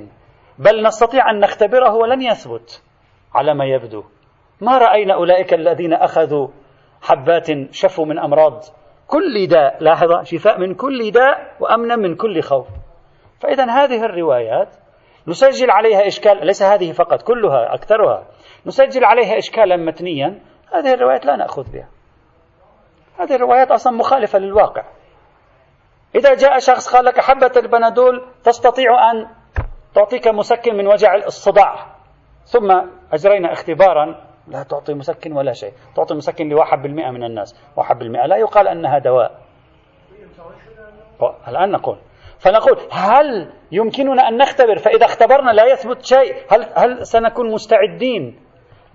[0.59, 2.83] بل نستطيع أن نختبره ولن يثبت.
[3.33, 4.03] على ما يبدو.
[4.61, 6.47] ما رأينا أولئك الذين أخذوا
[7.01, 8.63] حبات شفوا من أمراض.
[9.07, 12.67] كل داء لاحظ شفاء من كل داء وأمنا من كل خوف.
[13.39, 14.75] فإذا هذه الروايات
[15.27, 18.27] نسجل عليها إشكال ليس هذه فقط كلها أكثرها.
[18.65, 20.39] نسجل عليها إشكالا متنيا.
[20.73, 21.89] هذه الروايات لا نأخذ بها.
[23.19, 24.83] هذه الروايات أصلا مخالفة للواقع.
[26.15, 29.27] إذا جاء شخص قال لك حبة البنادول تستطيع أن
[29.95, 31.85] تعطيك مسكن من وجع الصداع.
[32.45, 32.81] ثم
[33.13, 37.55] أجرينا اختبارا لا تعطي مسكن ولا شيء تعطي مسكن لواحد بالمئة من الناس.
[37.77, 39.41] واحد بالمئة لا يقال أنها دواء.
[41.47, 41.97] الآن نقول.
[42.39, 46.35] فنقول هل يمكننا أن نختبر؟ فإذا اختبرنا لا يثبت شيء.
[46.51, 48.39] هل, هل سنكون مستعدين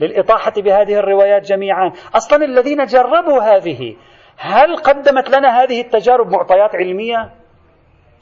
[0.01, 3.97] للإطاحة بهذه الروايات جميعا؟ أصلا الذين جربوا هذه
[4.37, 7.33] هل قدمت لنا هذه التجارب معطيات علمية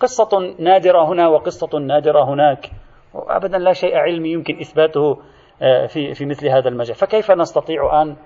[0.00, 2.70] قصة نادرة هنا وقصة نادرة هناك
[3.14, 5.18] أبدا لا شيء علمي يمكن إثباته
[5.62, 8.16] آه، في في مثل هذا المجال، فكيف نستطيع أن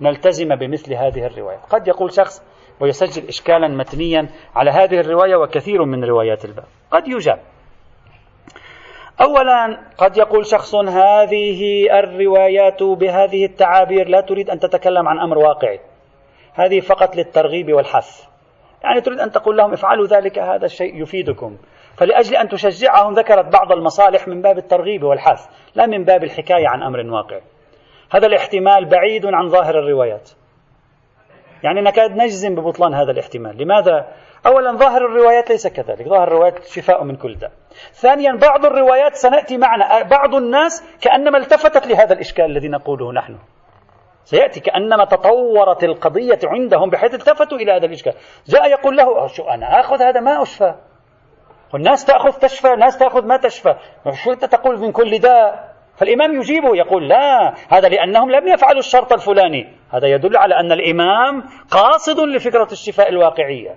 [0.00, 2.42] نلتزم بمثل هذه الرواية؟ قد يقول شخص
[2.80, 7.40] ويسجل إشكالا متنيا على هذه الرواية وكثير من روايات الباب، قد يجاب.
[9.20, 15.80] أولا قد يقول شخص هذه الروايات بهذه التعابير لا تريد أن تتكلم عن أمر واقعي.
[16.54, 18.24] هذه فقط للترغيب والحث.
[18.84, 21.56] يعني تريد أن تقول لهم افعلوا ذلك هذا الشيء يفيدكم.
[21.96, 26.82] فلأجل أن تشجعهم ذكرت بعض المصالح من باب الترغيب والحث لا من باب الحكاية عن
[26.82, 27.40] أمر واقع.
[28.12, 30.30] هذا الاحتمال بعيد عن ظاهر الروايات.
[31.62, 33.62] يعني نكاد نجزم ببطلان هذا الاحتمال.
[33.62, 34.08] لماذا؟
[34.46, 36.08] أولا ظاهر الروايات ليس كذلك.
[36.08, 37.52] ظاهر الروايات شفاء من كل داء
[37.92, 40.02] ثانيا بعض الروايات سنأتي معنا.
[40.02, 43.38] بعض الناس كأنما التفتت لهذا الإشكال الذي نقوله نحن.
[44.24, 48.12] سيأتي كأنما تطورت القضية عندهم بحيث التفتوا إلى هذا الإشكال.
[48.46, 50.74] جاء يقول له شو أنا آخذ هذا ما أشفى؟
[51.74, 53.74] والناس تأخذ تشفى ناس تأخذ ما تشفى.
[54.24, 59.12] شو أنت تقول من كل داء؟ فالإمام يجيبه يقول لا هذا لأنهم لم يفعلوا الشرط
[59.12, 59.76] الفلاني.
[59.90, 63.76] هذا يدل على أن الإمام قاصد لفكرة الشفاء الواقعية.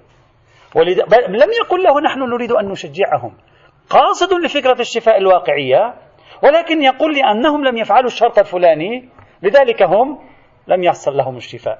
[0.75, 3.33] ولذا لم يقل له نحن نريد أن نشجعهم.
[3.89, 5.93] قاصد لفكرة الشفاء الواقعية
[6.43, 9.09] ولكن يقول لأنهم لم يفعلوا الشرط الفلاني.
[9.41, 10.19] لذلك هم
[10.67, 11.79] لم يحصل لهم الشفاء.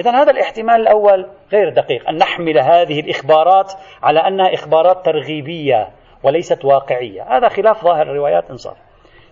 [0.00, 5.88] إذا هذا الاحتمال الأول غير دقيق أن نحمل هذه الإخبارات على أنها إخبارات ترغيبية
[6.22, 7.22] وليست واقعية.
[7.36, 8.76] هذا خلاف ظاهر الروايات إنصاف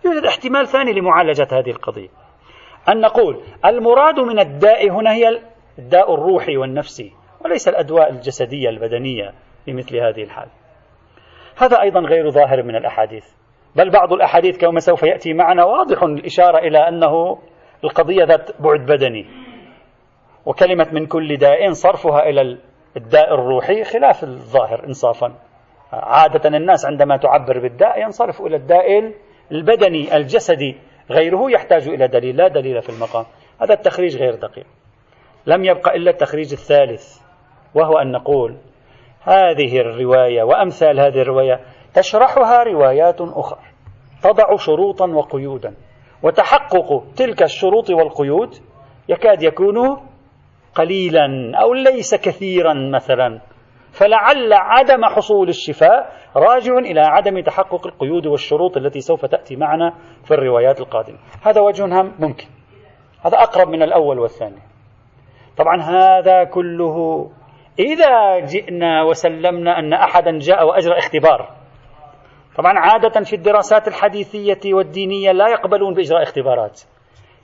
[0.04, 2.08] يوجد احتمال ثاني لمعالجة هذه القضية
[2.88, 5.40] أن نقول المراد من الداء هنا هي
[5.78, 7.12] الداء الروحي والنفسي
[7.44, 9.32] وليس الأدواء الجسدية البدنية
[9.64, 10.48] في مثل هذه الحال.
[11.56, 13.24] هذا أيضا غير ظاهر من الأحاديث
[13.76, 17.38] بل بعض الأحاديث كما سوف يأتي معنا واضح الإشارة إلى أنه
[17.84, 19.26] القضية ذات بعد بدني.
[20.46, 22.58] وكلمة من كل داء صرفها إلى
[22.96, 25.34] الداء الروحي خلاف الظاهر إنصافا.
[25.92, 29.12] عادة الناس عندما تعبر بالداء ينصرف إلى الداء
[29.52, 30.76] البدني الجسدي
[31.10, 33.24] غيره يحتاج إلى دليل لا دليل في المقام.
[33.60, 34.66] هذا التخريج غير دقيق.
[35.46, 37.18] لم يبقى إلا التخريج الثالث
[37.74, 38.56] وهو أن نقول
[39.22, 41.60] هذه الرواية وأمثال هذه الرواية
[41.94, 43.60] تشرحها روايات أخرى
[44.22, 45.74] تضع شروطا وقيودا.
[46.24, 48.54] وتحقق تلك الشروط والقيود
[49.08, 50.00] يكاد يكون
[50.74, 53.40] قليلا أو ليس كثيرا مثلا.
[53.92, 60.34] فلعل عدم حصول الشفاء راجع إلى عدم تحقق القيود والشروط التي سوف تأتي معنا في
[60.34, 61.18] الروايات القادمة.
[61.42, 62.46] هذا وجه هم ممكن.
[63.24, 64.62] هذا أقرب من الأول والثاني.
[65.56, 67.30] طبعا هذا كله
[67.78, 71.63] إذا جئنا وسلمنا أن أحدا جاء وأجرى اختبار.
[72.56, 76.80] طبعا عادة في الدراسات الحديثية والدينية لا يقبلون بإجراء اختبارات.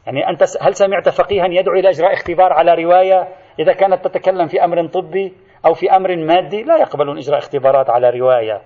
[0.06, 4.64] يعني أنت هل سمعت فقيها يدعو إلى إجراء اختبار على رواية؟ إذا كانت تتكلم في
[4.64, 5.32] أمر طبي
[5.66, 8.62] أو في أمر مادي لا يقبلون إجراء اختبارات على رواية.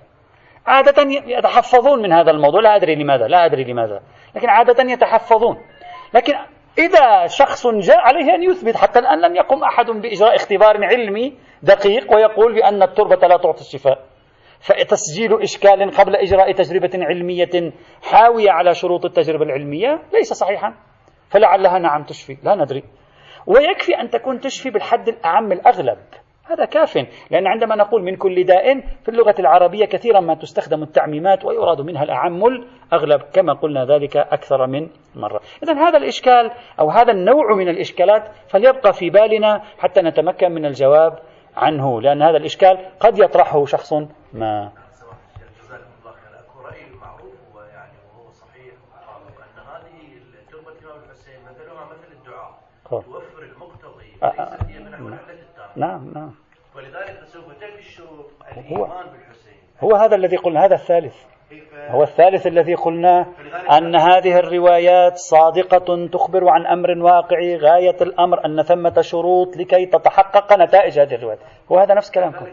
[0.66, 2.60] عادة يتحفظون من هذا الموضوع.
[2.60, 4.00] لا أدري لماذا لا أدري لماذا.
[4.36, 5.56] لكن عادة يتحفظون.
[6.14, 6.34] لكن
[6.78, 12.14] إذا شخص جاء عليه أن يثبت حتى الآن لم يقم أحد بإجراء اختبار علمي دقيق
[12.14, 13.98] ويقول بأن التربة لا تعطي الشفاء.
[14.64, 17.72] فتسجيل إشكال قبل إجراء تجربة علمية
[18.02, 20.74] حاوية على شروط التجربة العلمية ليس صحيحا.
[21.30, 22.36] فلعلها نعم تشفي.
[22.42, 22.82] لا ندري.
[23.46, 25.98] ويكفي أن تكون تشفي بالحد الأعم الأغلب.
[26.50, 26.96] هذا كاف.
[27.30, 32.02] لأن عندما نقول من كل داء في اللغة العربية كثيرا ما تستخدم التعميمات ويراد منها
[32.02, 35.40] الأعم الأغلب كما قلنا ذلك أكثر من مرة.
[35.62, 36.50] إذا هذا الإشكال
[36.80, 41.18] أو هذا النوع من الإشكالات فليبقى في بالنا حتى نتمكن من الجواب
[41.56, 43.92] عنه لأن هذا الإشكال قد يطرحه شخص
[44.34, 44.72] ما.
[52.90, 56.34] توفر المقتضي هي من الدعاء نعم نعم.
[56.76, 59.56] ولذلك سوف تأتي الشروط الإيمان بالحسين.
[59.80, 61.16] هو هذا الذي قلنا هذا الثالث.
[61.88, 63.26] هو الثالث الذي قلنا
[63.70, 70.52] أن هذه الروايات صادقة تخبر عن أمر واقعي غاية الأمر أن ثمة شروط لكي تتحقق
[70.52, 71.38] نتائج هذه الروايات.
[71.72, 72.46] هو هذا نفس كلامكم.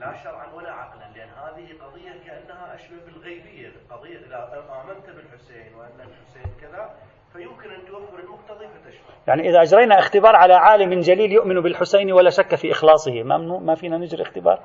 [0.00, 3.72] لا شرعا ولا عقلا لأن هذه قضية كأنها أشبه بالغيبية.
[3.90, 6.90] قضية إذا آمنت بالحسين وأن الحسين كذا
[7.32, 9.12] فيمكن أن توفر المقتضي فتشفى.
[9.26, 13.22] يعني إذا أجرينا اختبار على عالم جليل يؤمن بالحسين ولا شك في إخلاصه.
[13.22, 14.60] ما, ما فينا نجري اختبار؟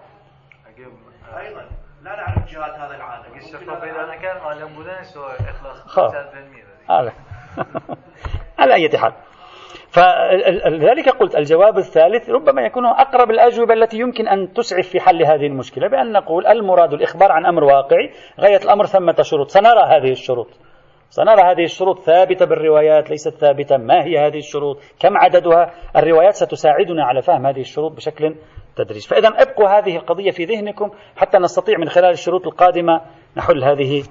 [1.38, 1.66] أيضا.
[2.02, 3.34] لا نعرف جهات هذا العالم.
[3.36, 6.16] إذا كان عالم بودن إخلاص
[8.60, 9.14] على أي حال.
[9.94, 15.48] فلذلك قلت الجواب الثالث ربما يكون أقرب الأجوبة التي يمكن أن تسعف في حل هذه
[15.48, 19.50] المشكلة بأن نقول المراد الإخبار عن أمر واقعي غاية الأمر ثمة شروط.
[19.50, 20.48] سنرى هذه الشروط.
[21.10, 23.78] سنرى هذه الشروط ثابتة بالروايات ليست ثابتة.
[23.78, 28.36] ما هي هذه الشروط؟ كم عددها؟ الروايات ستساعدنا على فهم هذه الشروط بشكل
[28.76, 33.02] تدريج فإذا ابقوا هذه القضية في ذهنكم حتى نستطيع من خلال الشروط القادمة
[33.38, 34.04] نحل هذه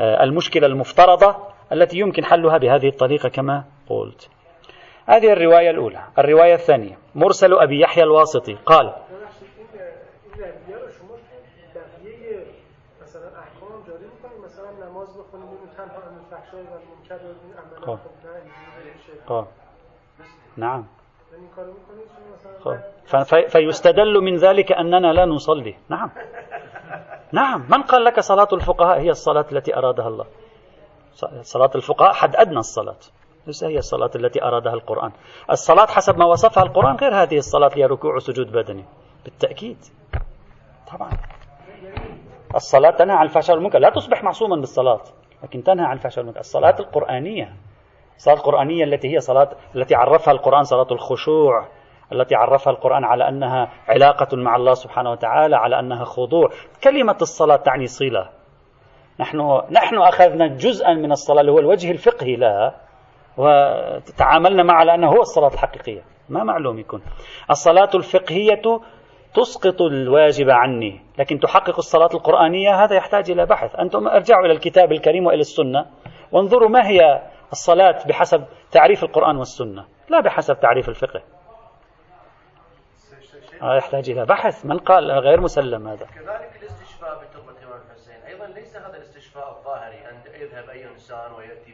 [0.00, 1.36] آه، المشكلة المفترضة
[1.72, 4.39] التي يمكن حلها بهذه الطريقة كما قلت.
[5.10, 6.04] هذه الرواية الأولى.
[6.18, 6.98] الرواية الثانية.
[7.14, 8.54] مرسل أبي يحيى الواسطي.
[8.66, 8.94] قال
[20.56, 20.86] نعم.
[23.48, 25.76] فيستدل من ذلك أننا لا نصلي.
[25.88, 26.10] نعم.
[27.32, 27.66] نعم.
[27.70, 30.26] من قال لك صلاة الفقهاء هي الصلاة التي أرادها الله؟
[31.42, 32.98] صلاة الفقهاء حد أدنى الصلاة.
[33.50, 35.10] ليس هي الصلاة التي أرادها القرآن.
[35.50, 38.84] الصلاة حسب ما وصفها القرآن غير هذه الصلاة هي ركوع وسجود بدني.
[39.24, 39.76] بالتأكيد.
[40.92, 41.10] طبعا.
[42.54, 43.78] الصلاة تنهى عن الفحشاء والمنكر.
[43.78, 45.00] لا تصبح معصوما بالصلاة
[45.42, 46.40] لكن تنهى عن الفحشاء والمنكر.
[46.40, 47.56] الصلاة القرآنية.
[48.16, 51.68] الصلاة القرآنية التي هي صلاة التي عرفها القرآن صلاة الخشوع.
[52.12, 56.48] التي عرفها القرآن على أنها علاقة مع الله سبحانه وتعالى على أنها خضوع.
[56.84, 58.28] كلمة الصلاة تعني صلة.
[59.20, 62.89] نحن نحن أخذنا جزءا من الصلاة اللي هو الوجه الفقهي لها.
[63.36, 66.02] وتعاملنا معه على أنه هو الصلاة الحقيقية.
[66.28, 67.02] ما معلوم يكون.
[67.50, 68.62] الصلاة الفقهية
[69.34, 73.76] تسقط الواجب عني لكن تحقق الصلاة القرآنية هذا يحتاج إلى بحث.
[73.76, 75.86] أنتم ارجعوا إلى الكتاب الكريم وإلى السنة.
[76.32, 79.86] وانظروا ما هي الصلاة بحسب تعريف القرآن والسنة.
[80.08, 81.22] لا بحسب تعريف الفقه.
[83.62, 84.66] هذا يحتاج إلى بحث.
[84.66, 86.06] من قال؟ غير مسلم هذا.
[86.06, 88.14] كذلك الاستشفاء بتربة الإمام الحسين.
[88.26, 91.72] أيضا ليس هذا الاستشفاء الظاهري أن يذهب أي إنسان ويأتي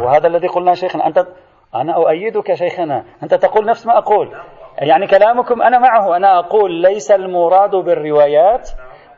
[0.00, 1.26] وهذا الذي قلنا شيخنا أنت
[1.74, 4.32] أنا أؤيدك شيخنا أنت تقول نفس ما أقول.
[4.78, 8.70] يعني كلامكم أنا معه أنا أقول ليس المراد بالروايات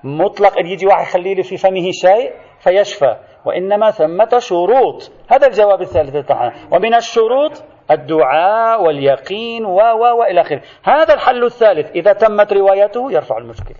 [0.05, 5.13] مطلق أن يجي واحد يخلي لي في فمه شيء فيشفى وإنما ثمة شروط.
[5.31, 6.31] هذا الجواب الثالث
[6.73, 10.61] ومن الشروط الدعاء واليقين و و وإلى آخره.
[10.85, 11.91] هذا الحل الثالث.
[11.91, 13.77] إذا تمت روايته يرفع المشكلة.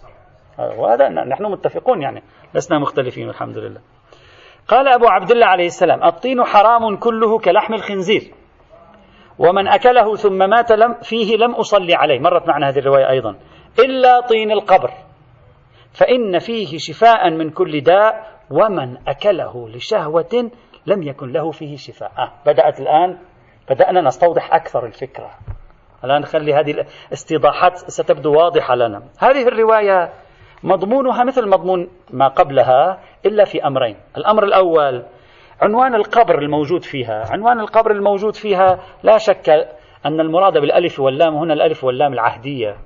[0.79, 2.23] وهذا نحن متفقون يعني.
[2.55, 3.81] لسنا مختلفين الحمد لله.
[4.69, 8.33] قال أبو عبد الله عليه السلام الطين حرام كله كلحم الخنزير.
[9.39, 12.21] ومن أكله ثم مات لم فيه لم أصلي عليه.
[12.21, 13.37] مرت معنا هذه الرواية أيضا.
[13.79, 14.91] إلا طين القبر.
[15.93, 20.51] فإن فيه شفاء من كل داء ومن أكله لشهوة
[20.87, 22.13] لم يكن له فيه شفاء.
[22.19, 23.19] آه بدأت الآن
[23.71, 25.31] بدأنا نستوضح أكثر الفكرة.
[26.05, 26.71] الآن نخلي هذه
[27.11, 29.03] الاستيضاحات ستبدو واضحة لنا.
[29.19, 30.13] هذه الرواية
[30.65, 33.97] مضمونها مثل مضمون ما قبلها إلا في أمرين.
[34.17, 35.03] الأمر الأول
[35.61, 37.25] عنوان القبر الموجود فيها.
[37.31, 39.49] عنوان القبر الموجود فيها لا شك
[40.07, 42.77] أن المراد بالألف واللام هنا الألف واللام العهدية.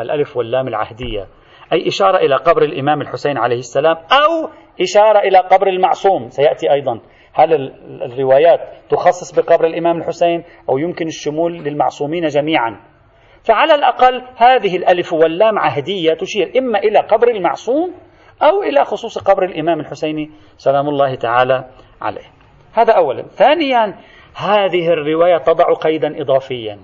[0.00, 1.26] الألف واللام العهدية.
[1.72, 4.48] أي إشارة إلى قبر الإمام الحسين عليه السلام أو
[4.80, 6.28] إشارة إلى قبر المعصوم.
[6.28, 7.00] سيأتي أيضا.
[7.32, 12.80] هل الروايات تخصص بقبر الإمام الحسين أو يمكن الشمول للمعصومين جميعا؟
[13.48, 17.94] فعلى الأقل هذه الألف واللام عهدية تشير إما إلى قبر المعصوم
[18.42, 21.64] أو إلى خصوص قبر الإمام الحسيني سلام الله تعالى
[22.00, 22.30] عليه.
[22.72, 23.22] هذا أولا.
[23.22, 23.94] ثانيا
[24.36, 26.78] هذه الرواية تضع قيدا إضافيا.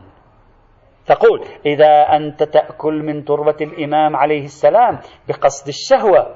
[1.06, 4.98] تقول إذا أنت تأكل من تربة الإمام عليه السلام
[5.28, 6.34] بقصد الشهوة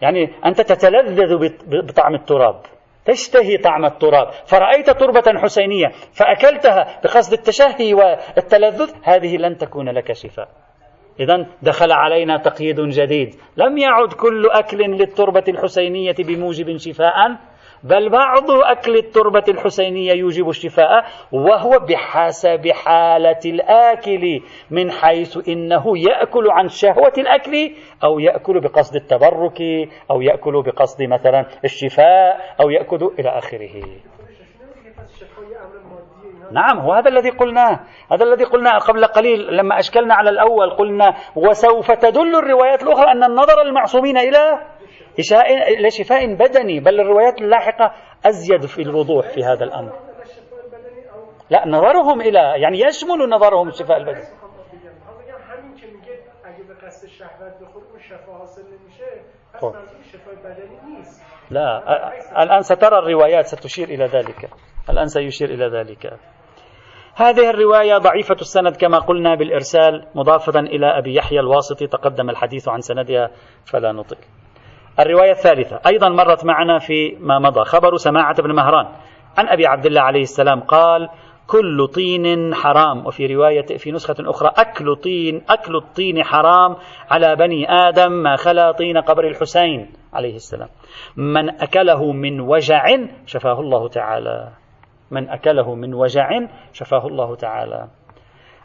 [0.00, 2.60] يعني أنت تتلذذ بطعم التراب.
[3.04, 4.30] تشتهي طعم التراب.
[4.46, 8.90] فرأيت تربة حسينية فأكلتها بقصد التشهي والتلذذ.
[9.04, 10.48] هذه لن تكون لك شفاء.
[11.20, 13.34] إذا دخل علينا تقييد جديد.
[13.56, 17.51] لم يعد كل أكل للتربة الحسينية بموجب شفاء.
[17.84, 24.40] بل بعض أكل التربة الحسينية يوجب الشفاء وهو بحسب حالة الآكل
[24.70, 29.60] من حيث إنه يأكل عن شهوة الأكل أو يأكل بقصد التبرك
[30.10, 33.82] أو يأكل بقصد مثلا الشفاء أو يأكل إلى آخره.
[36.52, 37.80] نعم وهذا الذي قلناه.
[38.12, 43.24] هذا الذي قلناه قبل قليل لما أشكلنا على الأول قلنا وسوف تدل الروايات الأخرى أن
[43.24, 44.71] النظر المعصومين إلى
[45.78, 47.92] إلى شفاء بدني بل الروايات اللاحقة
[48.26, 49.92] أزيد في الوضوح في هذا الأمر.
[51.50, 54.24] لا نظرهم إلى يعني يشمل نظرهم الشفاء البدني.
[61.50, 61.82] لا
[62.42, 64.50] الآن سترى الروايات ستشير إلى ذلك.
[64.90, 66.18] الآن سيشير إلى ذلك.
[67.14, 72.80] هذه الرواية ضعيفة السند كما قلنا بالإرسال مضافة إلى أبي يحيى الواسطي تقدم الحديث عن
[72.80, 73.30] سندها
[73.64, 74.18] فلا نطق.
[75.00, 75.80] الرواية الثالثة.
[75.86, 77.64] أيضا مرت معنا في ما مضى.
[77.64, 78.86] خبر سماعة بن مهران.
[79.38, 81.08] عن أبي عبد الله عليه السلام قال
[81.46, 83.06] كل طين حرام.
[83.06, 86.76] وفي رواية في نسخة أخرى أكل طين أكل الطين حرام
[87.10, 89.92] على بني آدم ما خلا طين قبر الحسين.
[90.12, 90.68] عليه السلام.
[91.16, 92.84] من أكله من وجع
[93.26, 94.48] شفاه الله تعالى.
[95.10, 96.28] من أكله من وجع
[96.72, 97.88] شفاه الله تعالى.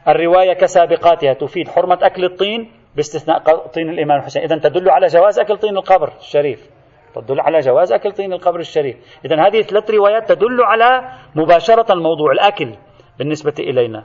[0.08, 4.44] الرواية كسابقاتها تفيد حرمة أكل الطين باستثناء طين الإمام الحسين.
[4.44, 6.70] إذا تدل على جواز أكل طين القبر الشريف.
[7.16, 8.96] تدل على جواز أكل طين القبر الشريف.
[9.26, 12.76] إذا هذه ثلاث روايات تدل على مباشرة الموضوع الأكل
[13.20, 14.04] بالنسبة إلينا.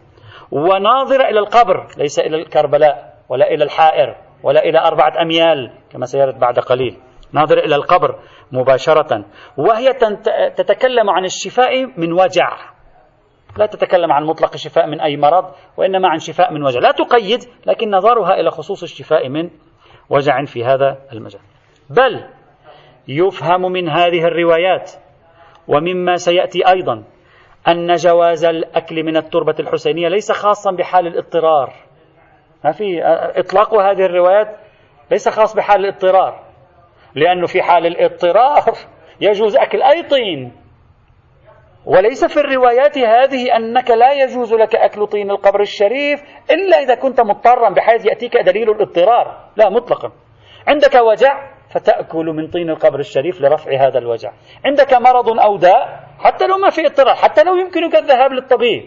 [0.51, 6.39] وناظرة إلى القبر ليس إلى الكربلاء ولا إلى الحائر ولا إلى أربعة أميال كما سيرد
[6.39, 6.97] بعد قليل.
[7.33, 8.19] ناظرة إلى القبر
[8.53, 9.25] مباشرة.
[9.57, 9.93] وهي
[10.57, 12.72] تتكلم عن الشفاء من وجع.
[13.57, 15.45] لا تتكلم عن مطلق الشفاء من أي مرض
[15.77, 16.81] وإنما عن شفاء من وجع.
[16.81, 19.51] لا تقيد لكن نظرها إلى خصوص الشفاء من
[20.11, 21.41] وجع في هذا المجال.
[21.91, 22.25] بل
[23.09, 24.93] يفهم من هذه الروايات
[25.69, 27.05] ومما سيأتي أيضا
[27.69, 31.73] أن جواز الأكل من التربة الحسينية ليس خاصا بحال الاضطرار.
[32.65, 33.03] ما في
[33.37, 34.57] إطلاق هذه الروايات
[35.11, 36.41] ليس خاص بحال الاضطرار
[37.15, 38.65] لأنه في حال الاضطرار
[39.21, 40.62] يجوز أكل أي طين.
[41.87, 47.21] وليس في الروايات هذه أنك لا يجوز لك أكل طين القبر الشريف إلا إذا كنت
[47.21, 49.49] مضطرا بحيث يأتيك دليل الاضطرار.
[49.57, 50.13] لا مطلقا.
[50.67, 54.33] عندك وجع فتأكل من طين القبر الشريف لرفع هذا الوجع.
[54.65, 58.83] عندك مرض أو داء حتى لو ما في اضطرار حتى لو يمكنك الذهاب للطبيب.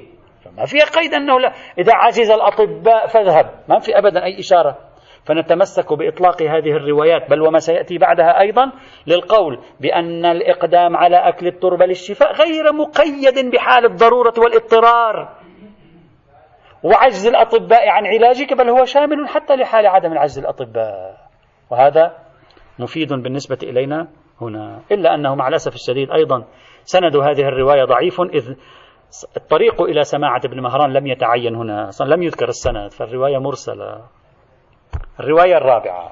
[0.58, 1.54] ما في قيد أنه لا.
[1.78, 3.50] إذا عجز الأطباء فاذهب.
[3.70, 4.78] ما في أبدا أي إشارة.
[5.26, 8.71] فنتمسك بإطلاق هذه الروايات بل وما سيأتي بعدها أيضا
[9.07, 15.36] للقول بأن الإقدام على أكل التربة للشفاء غير مقيد بحال الضرورة والاضطرار.
[16.84, 21.17] وعجز الأطباء عن علاجك بل هو شامل حتى لحال عدم العجز الأطباء.
[21.71, 22.13] وهذا
[22.80, 24.07] مفيد بالنسبة إلينا
[24.41, 26.45] هنا إلا أنه مع الأسف الشديد أيضا
[26.84, 28.55] سند هذه الرواية ضعيف إذ
[29.38, 34.01] الطريق إلى سماعة ابن مهران لم يتعين هنا أصلا لم يذكر السند فالرواية مرسلة.
[35.20, 36.12] الرواية الرابعة.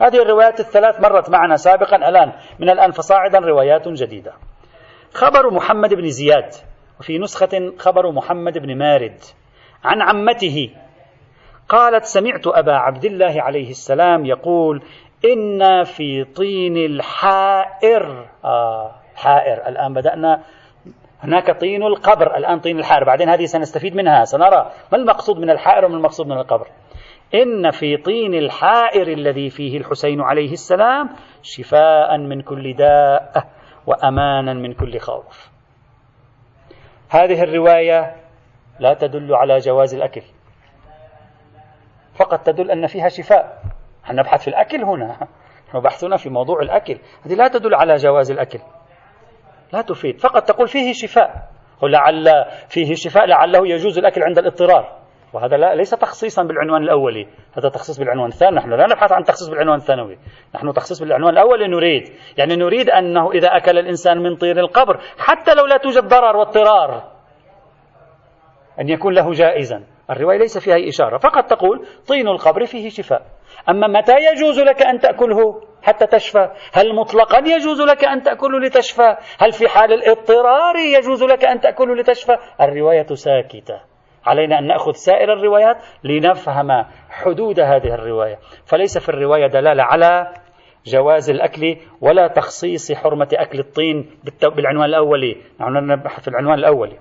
[0.00, 4.32] هذه الروايات الثلاث مرت معنا سابقا الآن من الآن فصاعدا روايات جديدة.
[5.14, 6.54] خبر محمد بن زياد
[7.00, 9.20] وفي نسخة خبر محمد بن مارد
[9.84, 10.70] عن عمته
[11.68, 14.82] قالت سمعت أبا عبد الله عليه السلام يقول
[15.24, 19.68] إن في طين الحائر آه حائر.
[19.68, 20.42] الآن بدأنا
[21.20, 23.04] هناك طين القبر الآن طين الحائر.
[23.04, 26.66] بعدين هذه سنستفيد منها سنرى ما المقصود من الحائر وما المقصود من القبر.
[27.34, 31.08] إن في طين الحائر الذي فيه الحسين عليه السلام
[31.42, 33.48] شفاء من كل داء
[33.86, 35.50] وأمانا من كل خوف.
[37.10, 38.16] هذه الرواية
[38.80, 40.22] لا تدل على جواز الأكل.
[42.14, 43.62] فقط تدل أن فيها شفاء.
[44.10, 45.16] نبحث في الأكل هنا.
[45.68, 46.98] نحن بحثنا في موضوع الأكل.
[47.26, 48.58] هذه لا تدل على جواز الأكل.
[49.72, 50.20] لا تفيد.
[50.20, 51.48] فقط تقول فيه شفاء.
[51.82, 54.97] ولعل فيه شفاء لعله يجوز الأكل عند الاضطرار.
[55.32, 57.26] وهذا لا ليس تخصيصا بالعنوان الأولي.
[57.56, 58.56] هذا تخصيص بالعنوان الثاني.
[58.56, 60.18] نحن لا نبحث عن تخصيص بالعنوان الثانوي.
[60.54, 62.12] نحن تخصيص بالعنوان الأولي نريد.
[62.36, 67.02] يعني نريد أنه إذا أكل الإنسان من طين القبر حتى لو لا توجد ضرر واضطرار
[68.80, 69.84] أن يكون له جائزا.
[70.10, 71.18] الرواية ليس فيها أي إشارة.
[71.18, 73.22] فقط تقول طين القبر فيه شفاء.
[73.68, 76.48] أما متى يجوز لك أن تأكله؟ حتى تشفى.
[76.72, 81.94] هل مطلقا يجوز لك أن تأكله لتشفى؟ هل في حال الاضطرار يجوز لك أن تأكله
[81.94, 83.80] لتشفى؟ الرواية ساكتة.
[84.28, 88.38] علينا أن نأخذ سائر الروايات لنفهم حدود هذه الرواية.
[88.66, 90.32] فليس في الرواية دلالة على
[90.86, 94.10] جواز الأكل ولا تخصيص حرمة أكل الطين
[94.42, 95.36] بالعنوان الأولي.
[95.60, 96.98] نحن نبحث في العنوان الأولي.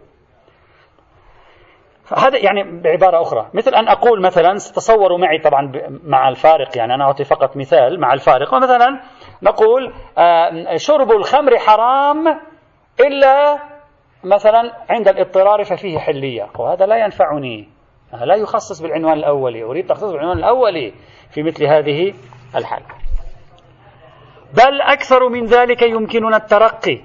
[2.17, 3.49] هذا يعني بعبارة أخرى.
[3.53, 5.71] مثل أن أقول مثلا تصوروا معي طبعا
[6.03, 8.53] مع الفارق يعني أنا أعطي فقط مثال مع الفارق.
[8.53, 9.01] ومثلا
[9.43, 12.27] نقول آه، شرب الخمر حرام
[12.99, 13.57] إلا
[14.23, 16.47] مثلا عند الاضطرار ففيه حلية.
[16.59, 17.69] وهذا لا ينفعني.
[18.13, 19.63] لا يخصص بالعنوان الأولي.
[19.63, 20.93] أريد تخصيص بالعنوان الأولي
[21.29, 22.13] في مثل هذه
[22.55, 22.85] الحالة
[24.53, 27.01] بل أكثر من ذلك يمكننا الترقي.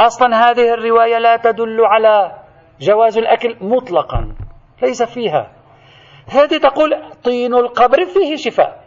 [0.00, 2.32] أصلا هذه الرواية لا تدل على
[2.80, 4.34] جواز الأكل مطلقا.
[4.82, 5.52] ليس فيها.
[6.28, 6.90] هذه تقول
[7.24, 8.84] طين القبر فيه شفاء.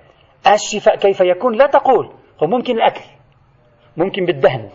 [0.54, 2.12] الشفاء كيف يكون؟ لا تقول.
[2.44, 3.04] هو ممكن الأكل.
[3.98, 4.70] ممكن بالدهن.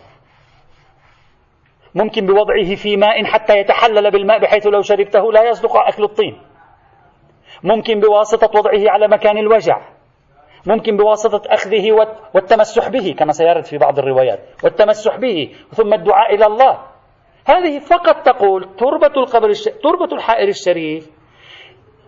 [1.95, 6.41] ممكن بوضعه في ماء حتى يتحلل بالماء بحيث لو شربته لا يصدق أكل الطين.
[7.63, 9.81] ممكن بواسطة وضعه على مكان الوجع.
[10.67, 11.91] ممكن بواسطة أخذه
[12.33, 14.39] والتمسح به كما سيرد في بعض الروايات.
[14.63, 16.79] والتمسح به ثم الدعاء إلى الله.
[17.45, 19.63] هذه فقط تقول تربة القبر الش...
[19.63, 21.09] تربة الحائر الشريف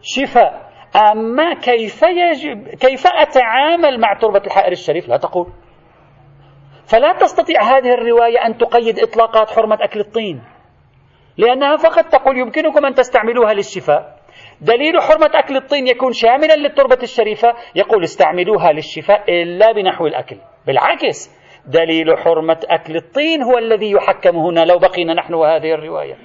[0.01, 0.67] شفاء.
[0.95, 5.47] أما كيف يجب كيف أتعامل مع تربة الحائر الشريف؟ لا تقول.
[6.91, 10.41] فلا تستطيع هذه الرواية أن تقيد إطلاقات حرمة أكل الطين.
[11.38, 14.17] لأنها فقط تقول يمكنكم أن تستعملوها للشفاء.
[14.61, 20.38] دليل حرمة أكل الطين يكون شاملا للتربة الشريفة يقول استعملوها للشفاء إلا بنحو الأكل.
[20.67, 21.31] بالعكس
[21.67, 26.15] دليل حرمة أكل الطين هو الذي يحكم هنا لو بقينا نحن وهذه الرواية.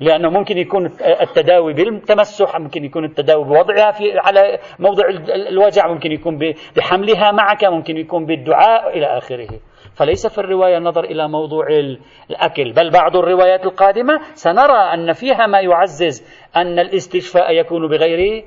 [0.00, 0.86] لأنه ممكن يكون
[1.20, 5.04] التداوي بالتمسح ممكن يكون التداوي بوضعها في على موضع
[5.48, 6.38] الوجع ممكن يكون
[6.76, 9.48] بحملها معك ممكن يكون بالدعاء إلى آخره.
[9.94, 11.66] فليس في الرواية النظر إلى موضوع
[12.30, 16.26] الأكل بل بعض الروايات القادمة سنرى أن فيها ما يعزز
[16.56, 18.44] أن الاستشفاء يكون بغير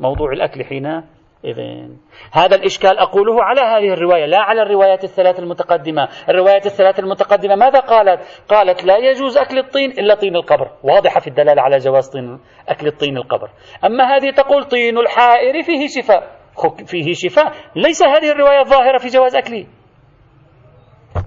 [0.00, 1.02] موضوع الأكل حين
[1.44, 1.96] إذن.
[2.32, 6.08] هذا الإشكال أقوله على هذه الرواية لا على الروايات الثلاث المتقدمة.
[6.28, 10.70] الروايات الثلاث المتقدمة ماذا قالت؟ قالت لا يجوز أكل الطين إلا طين القبر.
[10.82, 13.50] واضحة في الدلالة على جواز طين أكل الطين القبر.
[13.84, 16.42] أما هذه تقول طين الحائر فيه شفاء.
[16.86, 17.52] فيه شفاء.
[17.76, 19.66] ليس هذه الرواية ظاهرة في جواز أكله.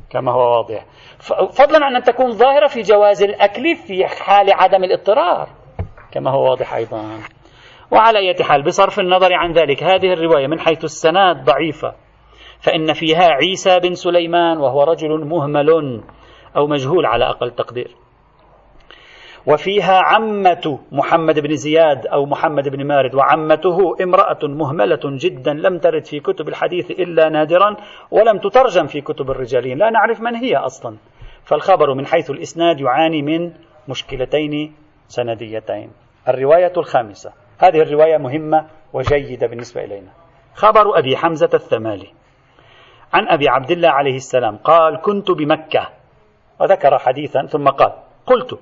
[0.09, 0.86] كما هو واضح.
[1.51, 5.49] فضلا عن أن تكون ظاهرة في جواز الأكل في حال عدم الاضطرار.
[6.11, 7.34] كما هو واضح أيضا.
[7.91, 11.95] وعلى أي حال بصرف النظر عن ذلك هذه الرواية من حيث السناد ضعيفة
[12.59, 16.01] فإن فيها عيسى بن سليمان وهو رجل مهمل
[16.57, 17.95] أو مجهول على أقل تقدير.
[19.47, 26.05] وفيها عمة محمد بن زياد أو محمد بن مارد وعمته امرأة مهملة جدا لم ترد
[26.05, 27.75] في كتب الحديث إلا نادرا
[28.11, 30.97] ولم تترجم في كتب الرجالين لا نعرف من هي أصلا.
[31.43, 33.51] فالخبر من حيث الإسناد يعاني من
[33.88, 34.75] مشكلتين
[35.07, 35.91] سنديتين.
[36.27, 37.44] الرواية الخامسة.
[37.58, 40.12] هذه الرواية مهمة وجيدة بالنسبة إلينا.
[40.53, 42.08] خبر أبي حمزة الثمالي.
[43.14, 45.89] عن أبي عبد الله عليه السلام قال كنت بمكة.
[46.60, 47.93] وذكر حديثا ثم قال
[48.26, 48.60] قلت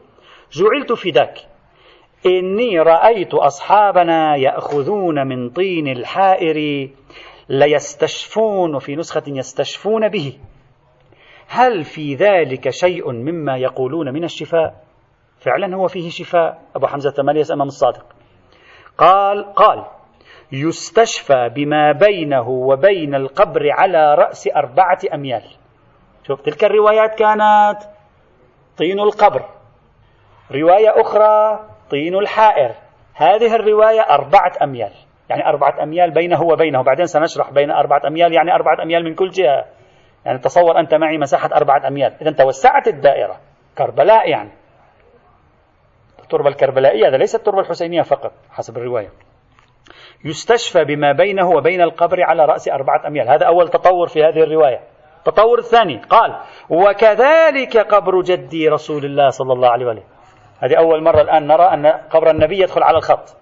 [0.52, 1.38] جعلت فداك.
[2.26, 6.90] إني رأيت أصحابنا يأخذون من طين الحائر
[7.50, 10.40] ليستشفون وفي نسخة يستشفون به.
[11.48, 14.84] هل في ذلك شيء مما يقولون من الشفاء؟
[15.40, 16.62] فعلا هو فيه شفاء.
[16.76, 18.13] أبو حمزة الثمالي أمام الصادق.
[18.98, 19.86] قال قال
[20.52, 25.44] يستشفى بما بينه وبين القبر على رأس أربعة أميال.
[26.28, 27.78] شوف تلك الروايات كانت
[28.78, 29.46] طين القبر.
[30.52, 32.72] رواية أخرى طين الحائر.
[33.14, 34.92] هذه الرواية أربعة أميال.
[35.30, 36.84] يعني أربعة أميال بينه وبينه.
[36.84, 39.66] بعدين سنشرح بين أربعة أميال يعني أربعة أميال من كل جهة.
[40.26, 42.14] يعني تصور أنت معي مساحة أربعة أميال.
[42.22, 43.40] إذا توسعت الدائرة.
[43.78, 44.50] كربلاء يعني.
[46.24, 49.10] التربة الكربلائية هذا ليس التربة الحسينية فقط حسب الرواية.
[50.26, 53.30] يستشفى بما بينه وبين القبر على رأس أربعة أميال.
[53.30, 54.80] هذا أول تطور في هذه الرواية.
[55.18, 56.36] التطور الثاني قال
[56.70, 60.04] وكذلك قبر جدي رسول الله صلى الله عليه وسلم.
[60.60, 63.38] هذه أول مرة الآن نرى أن قبر النبي يدخل على الخط.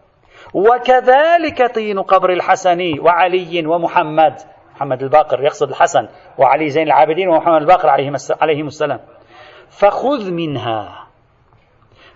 [0.53, 4.33] وكذلك طين قبر الحسن وعلي ومحمد.
[4.75, 6.07] محمد الباقر يقصد الحسن
[6.37, 7.89] وعلي زين العابدين ومحمد الباقر
[8.41, 8.99] عليهم السلام.
[9.69, 11.00] فخذ منها.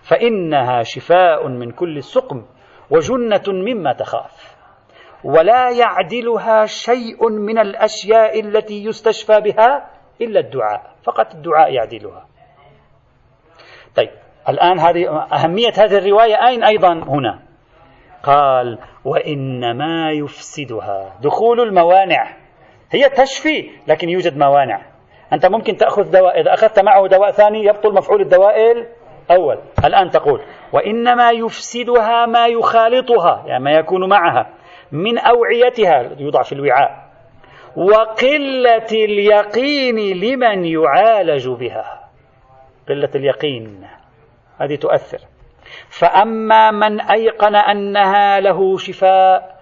[0.08, 2.44] فإنها شفاء من كل سقم
[2.90, 4.56] وجنة مما تخاف.
[5.24, 9.90] ولا يعدلها شيء من الأشياء التي يستشفى بها
[10.20, 10.94] إلا الدعاء.
[11.02, 12.26] فقط الدعاء يعدلها.
[13.96, 14.10] طيب
[14.48, 17.38] الآن هذه أهمية هذه الرواية أين أيضا؟ هنا.
[18.22, 21.14] قال وإنما يفسدها.
[21.22, 22.36] دخول الموانع.
[22.90, 24.82] هي تشفي لكن يوجد موانع.
[25.32, 28.86] أنت ممكن تأخذ دواء إذا أخذت معه دواء ثاني يبطل مفعول الدواء
[29.30, 30.40] الأول الآن تقول
[30.72, 34.50] وإنما يفسدها ما يخالطها يعني ما يكون معها
[34.92, 37.06] من أوعيتها يوضع في الوعاء
[37.76, 42.10] وقلة اليقين لمن يعالج بها.
[42.88, 43.86] قلة اليقين
[44.60, 45.18] هذه تؤثر.
[45.88, 49.56] فأما من أيقن أنها له شفاء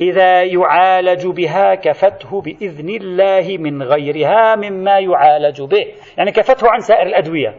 [0.00, 5.86] إذا يعالج بها كفته بإذن الله من غيرها مما يعالج به.
[6.18, 7.54] يعني كفته عن سائر الأدوية.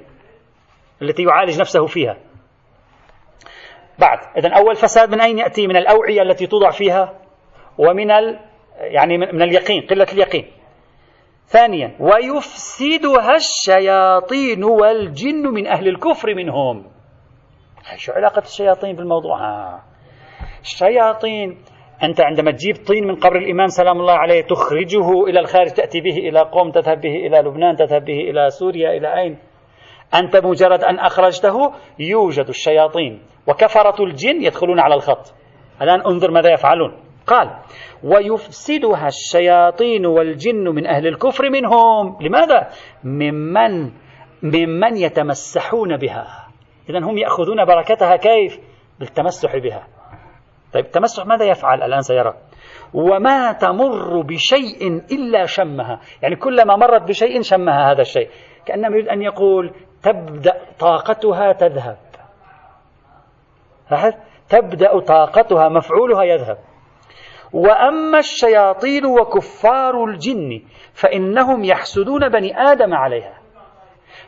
[1.01, 2.17] التي يعالج نفسه فيها.
[3.99, 7.13] بعد إذا أول فساد من أين يأتي؟ من الأوعية التي توضع فيها
[7.77, 8.39] ومن ال
[8.79, 10.45] يعني من اليقين قلة اليقين.
[11.45, 16.85] ثانيا ويفسدها الشياطين والجن من أهل الكفر منهم.
[17.97, 19.83] شو علاقة الشياطين بالموضوع؟ ها.
[20.61, 21.57] الشياطين
[22.03, 26.17] أنت عندما تجيب طين من قبر الإمام سلام الله عليه تخرجه إلى الخارج تأتي به
[26.17, 29.37] إلى قوم تذهب به إلى لبنان تذهب به إلى سوريا إلى أين؟
[30.15, 35.33] أنت مجرد أن أخرجته يوجد الشياطين وكفرة الجن يدخلون على الخط.
[35.81, 36.97] الآن انظر ماذا يفعلون.
[37.27, 37.49] قال
[38.03, 42.17] ويفسدها الشياطين والجن من أهل الكفر منهم.
[42.21, 42.67] لماذا؟
[43.03, 43.91] ممن
[44.43, 46.47] ممن يتمسحون بها.
[46.89, 48.59] إذا هم يأخذون بركتها كيف؟
[48.99, 49.87] بالتمسح بها.
[50.73, 52.33] طيب التمسح ماذا يفعل الآن سيرى؟
[52.93, 55.99] وما تمر بشيء إلا شمها.
[56.21, 58.29] يعني كلما مرت بشيء شمها هذا الشيء.
[58.65, 59.73] كأنما يريد أن يقول
[60.03, 61.97] تبدأ طاقتها تذهب.
[64.49, 66.57] تبدأ طاقتها مفعولها يذهب.
[67.53, 70.61] وأما الشياطين وكفار الجن
[70.93, 73.33] فإنهم يحسدون بني آدم عليها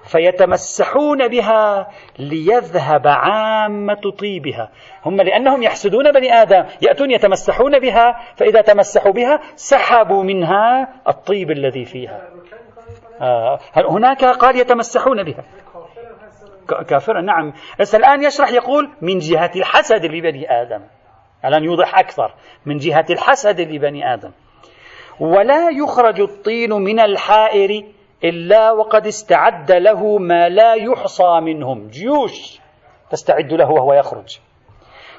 [0.03, 1.87] فيتمسحون بها
[2.19, 4.69] ليذهب عامة طيبها.
[5.05, 11.85] هم لأنهم يحسدون بني آدم يأتون يتمسحون بها فإذا تمسحوا بها سحبوا منها الطيب الذي
[11.85, 12.21] فيها.
[13.21, 15.43] آه هناك قال يتمسحون بها؟
[16.87, 17.53] كافرا نعم.
[17.79, 20.81] بس الآن يشرح يقول من جهة الحسد لبني آدم.
[21.45, 22.33] الآن يوضح أكثر؟
[22.65, 24.31] من جهة الحسد لبني آدم.
[25.19, 27.83] ولا يخرج الطين من الحائر
[28.23, 31.87] إلا وقد استعد له ما لا يحصى منهم.
[31.87, 32.59] جيوش
[33.09, 34.39] تستعد له وهو يخرج.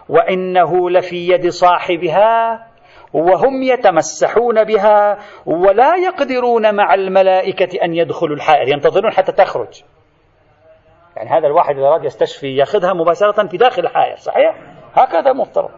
[0.08, 2.66] وإنه لفي يد صاحبها
[3.12, 8.68] وهم يتمسحون بها ولا يقدرون مع الملائكة أن يدخلوا الحائر.
[8.68, 9.82] ينتظرون حتى تخرج.
[11.16, 14.54] يعني هذا الواحد إذا أراد يستشفي يأخذها مباشرة في داخل الحائر صحيح؟
[14.94, 15.70] هكذا مفترض.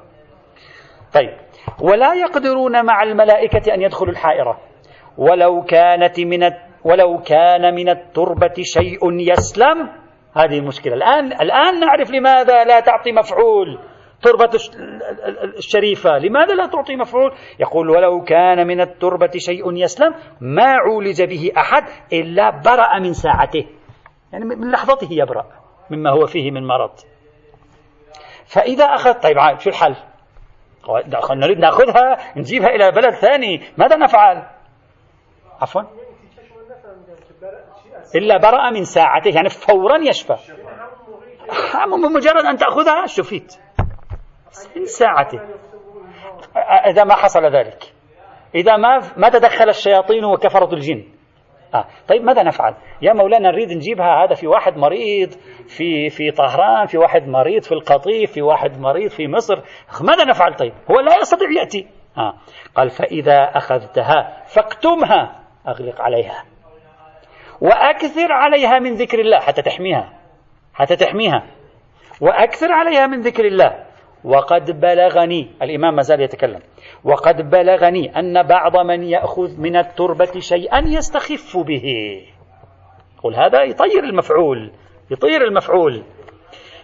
[1.15, 1.37] طيب.
[1.83, 4.61] ولا يقدرون مع الملائكة أن يدخلوا الحائرة.
[5.19, 6.51] ولو كانت من
[6.85, 9.89] ولو كان من التربة شيء يسلم
[10.37, 13.79] هذه المشكلة الآن الآن نعرف لماذا لا تعطي مفعول
[14.23, 14.51] تربة
[15.59, 16.19] الشريفة.
[16.19, 21.83] لماذا لا تعطي مفعول؟ يقول ولو كان من التربة شيء يسلم ما عولج به أحد
[22.13, 23.67] إلا برأ من ساعته.
[24.33, 25.47] يعني من لحظته يبرأ
[25.91, 26.91] مما هو فيه من مرض.
[28.47, 29.97] فإذا أخذ طيب عاد شو الحل؟
[31.31, 33.63] نريد نأخذها نجيبها إلى بلد ثاني.
[33.79, 34.47] ماذا نفعل؟
[35.61, 35.83] عفوا.
[38.15, 40.37] إلا برأ من ساعته يعني فورا يشفى.
[42.15, 43.55] مجرد أن تأخذها شفيت
[44.77, 45.41] من ساعته.
[46.87, 47.95] إذا ما حصل ذلك.
[48.55, 51.16] إذا ما ما تدخل الشياطين وكفرة الجن.
[51.75, 51.85] آه.
[52.09, 55.31] طيب ماذا نفعل؟ يا مولانا نريد نجيبها هذا في واحد مريض
[55.69, 59.55] في في طهران، في واحد مريض في القطيف، في واحد مريض في مصر،
[60.01, 61.87] ماذا نفعل طيب؟ هو لا يستطيع يأتي.
[62.19, 62.35] آه.
[62.75, 66.45] قال فإذا أخذتها فاكتمها أغلق عليها.
[67.61, 70.13] وأكثر عليها من ذكر الله حتى تحميها.
[70.75, 71.43] حتى تحميها.
[72.21, 73.86] وأكثر عليها من ذكر الله.
[74.27, 76.61] وقد بلغني الإمام ما زال يتكلم
[77.05, 81.85] وقد بلغني أن بعض من يأخذ من التربة شيئا يستخف به.
[83.23, 84.73] قل هذا يطير المفعول
[85.11, 86.03] يطير المفعول.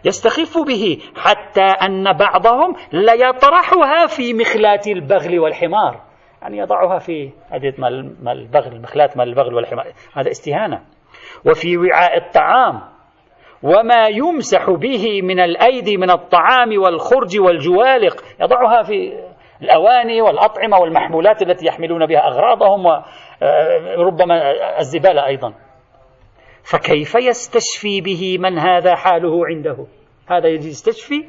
[0.04, 6.00] يستخف به حتى أن بعضهم ليطرحها في مخلات البغل والحمار.
[6.42, 9.86] يعني يضعها في أدية مال البغل المخلات مال البغل والحمار.
[10.14, 10.82] هذا استهانة.
[11.46, 12.92] وفي وعاء الطعام.
[13.62, 18.24] وما يمسح به من الأيدي من الطعام والخرج والجوالق.
[18.40, 19.12] يضعها في
[19.62, 25.54] الأواني والأطعمة والمحمولات التي يحملون بها أغراضهم وربما الزبالة أيضا.
[26.72, 29.86] فكيف يستشفي به من هذا حاله عنده؟
[30.28, 31.24] هذا يجي يستشفي؟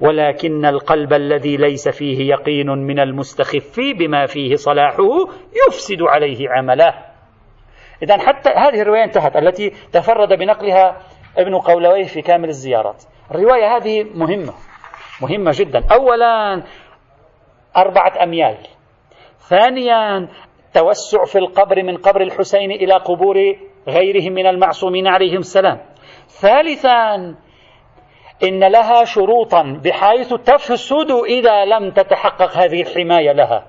[0.00, 5.04] ولكن القلب الذي ليس فيه يقين من المستخف بما فيه صلاحه
[5.68, 7.13] يفسد عليه عمله.
[8.04, 10.96] إذا حتى هذه الرواية انتهت التي تفرد بنقلها
[11.38, 13.02] ابن قولويه في كامل الزيارات.
[13.30, 14.52] الرواية هذه مهمة
[15.22, 15.82] مهمة جدا.
[15.92, 16.62] أولا
[17.76, 18.56] أربعة أميال.
[19.38, 20.28] ثانيا
[20.74, 23.36] توسع في القبر من قبر الحسين إلى قبور
[23.88, 25.80] غيرهم من المعصومين عليهم السلام.
[26.28, 27.14] ثالثا
[28.42, 33.66] إن لها شروطا بحيث تفسد إذا لم تتحقق هذه الحماية لها.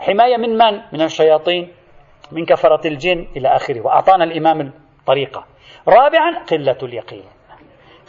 [0.00, 1.79] حماية من من؟ من الشياطين.
[2.32, 5.44] من كفرة الجن إلى آخره وأعطانا الإمام الطريقة.
[5.88, 7.24] رابعا قلة اليقين.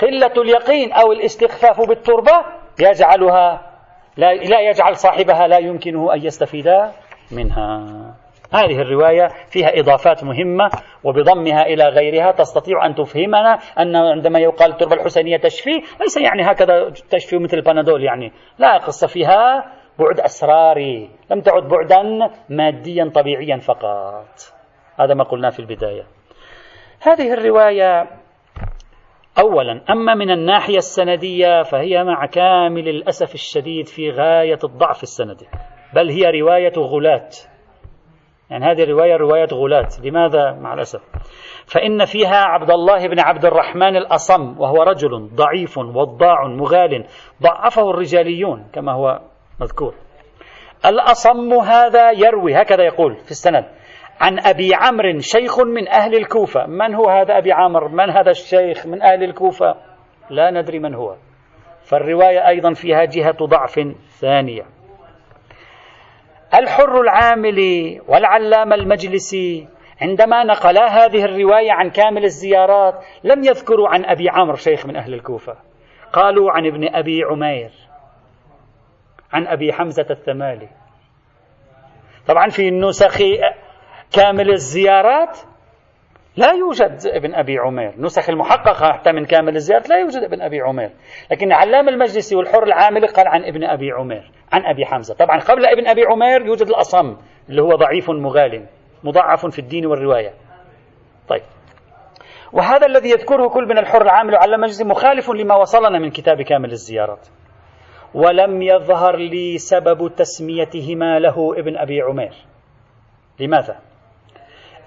[0.01, 2.45] قلة اليقين أو الاستخفاف بالتربة
[2.79, 3.71] يجعلها
[4.17, 6.67] لا, لا يجعل صاحبها لا يمكنه أن يستفيد
[7.31, 7.85] منها.
[8.53, 10.69] هذه الرواية فيها إضافات مهمة
[11.03, 16.89] وبضمها إلى غيرها تستطيع أن تفهمنا أن عندما يقال التربة الحسينية تشفي ليس يعني هكذا
[17.09, 18.31] تشفي مثل البنادول يعني.
[18.59, 22.03] لا قصة فيها بعد أسراري لم تعد بعدا
[22.49, 24.27] ماديا طبيعيا فقط.
[24.99, 26.03] هذا ما قلنا في البداية.
[27.01, 28.07] هذه الرواية
[29.39, 35.47] أولا أما من الناحية السندية فهي مع كامل الأسف الشديد في غاية الضعف السندي.
[35.93, 37.29] بل هي رواية غلاة.
[38.49, 39.89] يعني هذه الرواية رواية غلاة.
[40.03, 41.01] لماذا؟ مع الأسف.
[41.65, 47.05] فإن فيها عبد الله بن عبد الرحمن الأصم وهو رجل ضعيف وضاع مغال
[47.41, 49.21] ضعفه الرجاليون كما هو
[49.61, 49.93] مذكور.
[50.85, 53.65] الأصم هذا يروي هكذا يقول في السند
[54.21, 56.65] عن أبي عمرو شيخ من أهل الكوفة.
[56.65, 59.75] من هو هذا أبي عمرو؟ من هذا الشيخ من أهل الكوفة؟
[60.29, 61.15] لا ندري من هو.
[61.83, 63.79] فالرواية أيضا فيها جهة ضعف
[64.19, 64.63] ثانية.
[66.53, 69.67] الحر العاملي والعلامة المجلسي
[70.01, 72.93] عندما نقلا هذه الرواية عن كامل الزيارات
[73.23, 75.55] لم يذكروا عن أبي عمرو شيخ من أهل الكوفة.
[76.13, 77.71] قالوا عن ابن أبي عمير.
[79.33, 80.69] عن أبي حمزة الثمالي.
[82.27, 83.17] طبعا في النسخ
[84.11, 85.37] كامل الزيارات
[86.37, 87.93] لا يوجد ابن أبي عمير.
[87.97, 90.91] نسخ المحققة حتى من كامل الزيارات لا يوجد ابن أبي عمير.
[91.31, 95.15] لكن علام المجلسي والحر العاملي قال عن ابن أبي عمير عن أبي حمزة.
[95.15, 97.17] طبعا قبل ابن أبي عمير يوجد الأصم
[97.49, 98.65] اللي هو ضعيف مغال
[99.03, 100.33] مضعف في الدين والرواية.
[101.27, 101.41] طيب.
[102.53, 106.71] وهذا الذي يذكره كل من الحر العامل وعلام المجلسي مخالف لما وصلنا من كتاب كامل
[106.71, 107.27] الزيارات.
[108.13, 112.33] ولم يظهر لي سبب تسميتهما له ابن أبي عمير.
[113.39, 113.75] لماذا؟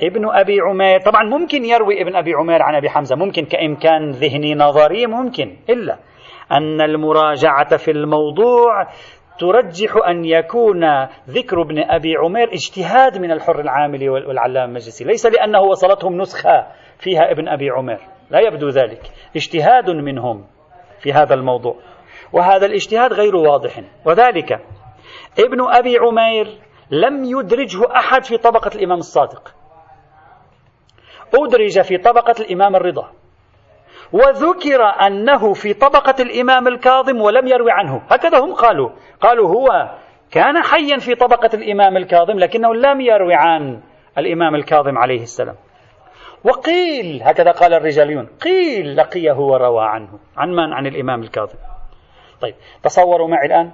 [0.02, 4.54] ابن أبي عمير طبعا ممكن يروي ابن أبي عمير عن أبي حمزة ممكن كإمكان ذهني
[4.54, 5.98] نظري ممكن إلا
[6.52, 8.86] أن المراجعة في الموضوع
[9.38, 10.84] ترجح أن يكون
[11.28, 15.04] ذكر ابن أبي عمير اجتهاد من الحر العامل والعلام المجلسي.
[15.04, 16.66] ليس لأنه وصلتهم نسخة
[16.98, 17.98] فيها ابن أبي عمير
[18.30, 19.02] لا يبدو ذلك.
[19.36, 20.44] اجتهاد منهم
[21.00, 21.76] في هذا الموضوع.
[22.32, 23.80] وهذا الاجتهاد غير واضح.
[24.04, 24.52] وذلك
[25.38, 26.58] ابن أبي عمير
[26.90, 29.54] لم يدرجه أحد في طبقة الإمام الصادق.
[31.34, 33.10] أدرج في طبقة الإمام الرضا.
[34.12, 38.02] وذكر أنه في طبقة الإمام الكاظم ولم يروي عنه.
[38.10, 38.90] هكذا هم قالوا.
[39.20, 39.90] قالوا هو
[40.30, 43.80] كان حيا في طبقة الإمام الكاظم لكنه لم يروي عن
[44.18, 45.56] الإمام الكاظم عليه السلام.
[46.44, 50.18] وقيل هكذا قال الرجاليون قيل لقيه وروى عنه.
[50.36, 51.58] عن من؟ عن الإمام الكاظم.
[52.44, 53.70] طيب تصوروا معي الآن.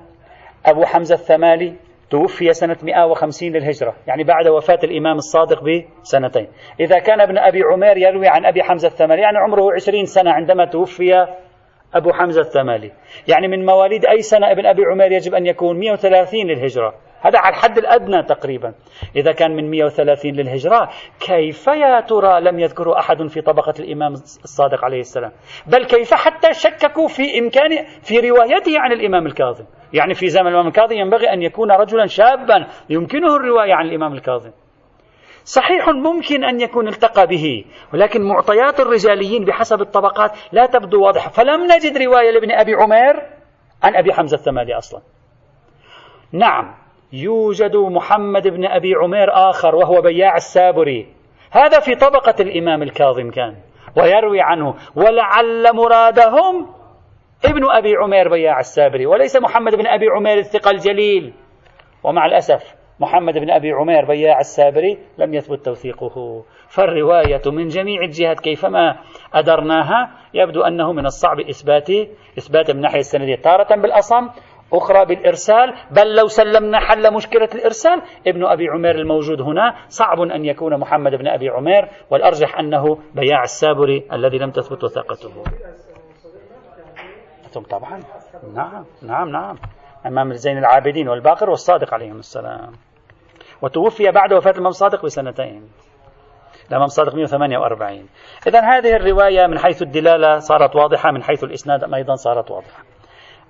[0.67, 1.75] أبو حمزة الثمالي
[2.11, 6.49] توفي سنة 150 للهجرة يعني بعد وفاة الإمام الصادق بسنتين.
[6.81, 10.65] إذا كان ابن أبي عمير يروي عن أبي حمزة الثمالي يعني عمره 20 سنة عندما
[10.65, 11.27] توفي
[11.95, 12.93] أبو حمزة الثمالي.
[13.29, 16.95] يعني من مواليد أي سنة ابن أبي عمير يجب أن يكون؟ 130 للهجرة.
[17.21, 18.75] هذا على الحد الأدنى تقريبا.
[19.17, 20.89] إذا كان من 130 للهجرة
[21.21, 25.33] كيف يا ترى لم يذكره أحد في طبقة الإمام الصادق عليه السلام؟
[25.67, 27.71] بل كيف حتى شككوا في إمكان
[28.03, 32.67] في روايته عن الإمام الكاظم؟ يعني في زمن الإمام الكاظم ينبغي أن يكون رجلا شابا
[32.91, 34.51] يمكنه الرواية عن الإمام الكاظم.
[35.45, 37.65] صحيح ممكن أن يكون التقى به
[37.95, 41.31] ولكن معطيات الرجاليين بحسب الطبقات لا تبدو واضحة.
[41.31, 43.23] فلم نجد رواية لابن أبي عمير
[43.83, 45.01] عن أبي حمزة الثمالي أصلا.
[46.33, 46.75] نعم.
[47.13, 51.07] يوجد محمد بن أبي عمير آخر وهو بياع السابري.
[51.51, 53.57] هذا في طبقة الإمام الكاظم كان
[53.97, 56.67] ويروي عنه ولعل مرادهم
[57.45, 61.33] ابن أبي عمير بياع السابري وليس محمد بن أبي عمير الثقة الجليل.
[62.05, 66.45] ومع الأسف محمد بن أبي عمير بياع السابري لم يثبت توثيقه.
[66.69, 68.97] فالرواية من جميع الجهات كيفما
[69.35, 71.91] أدرناها يبدو أنه من الصعب إثبات
[72.39, 74.29] إثبات من ناحية السندية تارة بالأصم.
[74.73, 80.45] أخرى بالإرسال بل لو سلمنا حل مشكلة الإرسال ابن أبي عمير الموجود هنا صعب أن
[80.45, 85.45] يكون محمد بن أبي عمير والأرجح أنه بياع السابري الذي لم تثبت وثاقته.
[87.71, 88.01] طبعا.
[88.55, 89.57] نعم نعم نعم.
[90.07, 92.73] أمام زين العابدين والباقر والصادق عليهم السلام.
[93.63, 95.71] وتوفي بعد وفاة الإمام الصادق بسنتين.
[96.69, 98.09] الإمام الصادق 148
[98.47, 102.90] إذا هذه الرواية من حيث الدلالة صارت واضحة من حيث الإسناد أيضا صارت واضحة.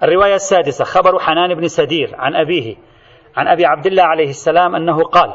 [0.02, 2.76] الرواية السادسة خبر حنان بن سدير عن أبيه
[3.36, 5.34] عن أبي عبد الله عليه السلام أنه قال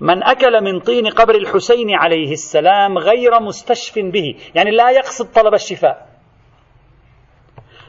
[0.00, 5.54] من أكل من طين قبر الحسين عليه السلام غير مستشف به يعني لا يقصد طلب
[5.54, 6.06] الشفاء.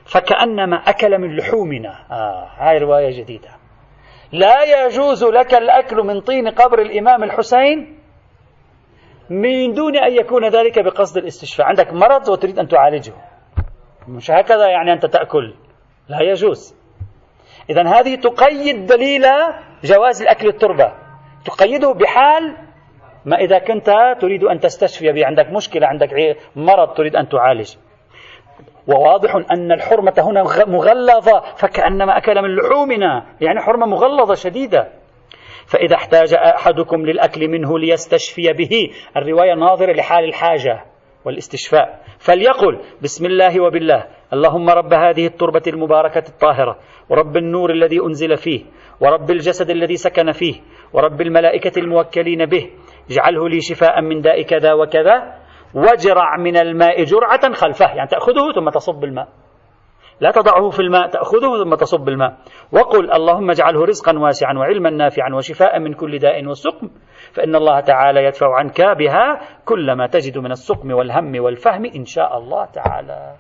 [0.06, 2.06] فكأنما أكل من لحومنا.
[2.12, 3.50] آه هاي رواية جديدة.
[4.32, 8.00] لا يجوز لك الأكل من طين قبر الإمام الحسين
[9.30, 11.68] من دون أن يكون ذلك بقصد الاستشفاء.
[11.68, 13.14] عندك مرض وتريد أن تعالجه.
[14.08, 15.54] مش هكذا يعني أنت تأكل.
[16.10, 16.76] لا يجوز.
[17.70, 19.26] إذا هذه تقيد دليل
[19.84, 20.94] جواز الأكل التربة.
[21.46, 22.58] تقيده بحال
[23.26, 27.76] ما إذا كنت تريد أن تستشفي به عندك مشكلة عندك مرض تريد أن تعالج.
[28.88, 34.88] وواضح أن الحرمة هنا مغلظة فكأنما أكل من لحومنا يعني حرمة مغلظة شديدة.
[35.66, 38.90] فإذا احتاج أحدكم للأكل منه ليستشفي به.
[39.18, 40.86] الرواية ناظرة لحال الحاجة.
[41.28, 42.00] والاستشفاء.
[42.20, 46.78] فليقل بسم الله وبالله اللهم رب هذه التربة المباركة الطاهرة
[47.10, 48.62] ورب النور الذي أنزل فيه
[49.02, 50.56] ورب الجسد الذي سكن فيه
[50.94, 52.70] ورب الملائكة الموكلين به
[53.12, 55.34] اجعله لي شفاء من داء كذا وكذا
[55.76, 59.28] واجرع من الماء جرعة خلفه يعني تأخذه ثم تصب الماء.
[60.22, 62.38] لا تضعه في الماء تأخذه ثم تصب الماء
[62.72, 66.90] وقل اللهم اجعله رزقا واسعا وعلما نافعا وشفاء من كل داء وسقم
[67.34, 72.38] فإن الله تعالى يدفع عنك بها كل ما تجد من السقم والهم والفهم إن شاء
[72.38, 73.36] الله تعالى.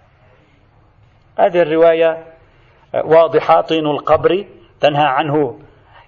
[1.40, 2.24] هذه الرواية
[2.94, 4.46] واضحة طين القبر
[4.80, 5.60] تنهى عنه.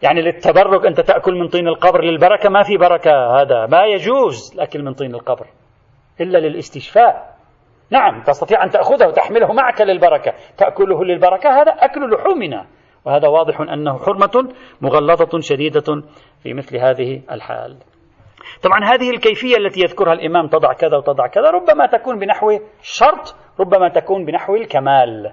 [0.01, 4.83] يعني للتبرك أنت تأكل من طين القبر للبركة ما في بركة هذا ما يجوز الأكل
[4.83, 5.47] من طين القبر
[6.21, 7.38] إلا للاستشفاء.
[7.91, 10.33] نعم تستطيع أن تأخذه وتحمله معك للبركة.
[10.57, 12.65] تأكله للبركة هذا أكل لحومنا.
[13.05, 16.03] وهذا واضح أنه حرمة مغلظة شديدة
[16.43, 17.77] في مثل هذه الحال.
[18.63, 23.89] طبعا هذه الكيفية التي يذكرها الإمام تضع كذا وتضع كذا ربما تكون بنحو شرط ربما
[23.89, 25.31] تكون بنحو الكمال.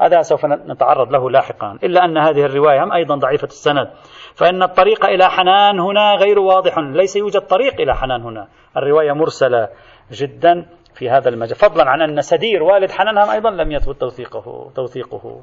[0.00, 1.78] هذا سوف نتعرض له لاحقا.
[1.84, 3.90] إلا أن هذه الرواية هم أيضا ضعيفة السند.
[4.34, 8.48] فإن الطريق إلى حنان هنا غير واضح ليس يوجد طريق إلى حنان هنا.
[8.76, 9.68] الرواية مرسلة
[10.12, 10.66] جدا.
[10.98, 15.42] في هذا المجال فضلا عن أن سدير والد حنان هم أيضا لم يثبت توثيقه توثيقه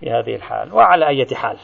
[0.00, 0.72] في هذه الحال.
[0.72, 1.58] وعلى أي حال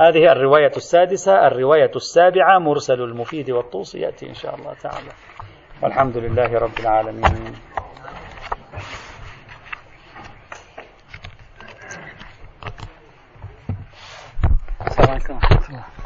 [0.00, 5.10] هذه الرواية السادسة الرواية السابعة مرسل المفيد والطوسي يأتي إن شاء الله تعالى.
[5.82, 7.54] والحمد لله رب العالمين.
[14.86, 15.38] السلام عليكم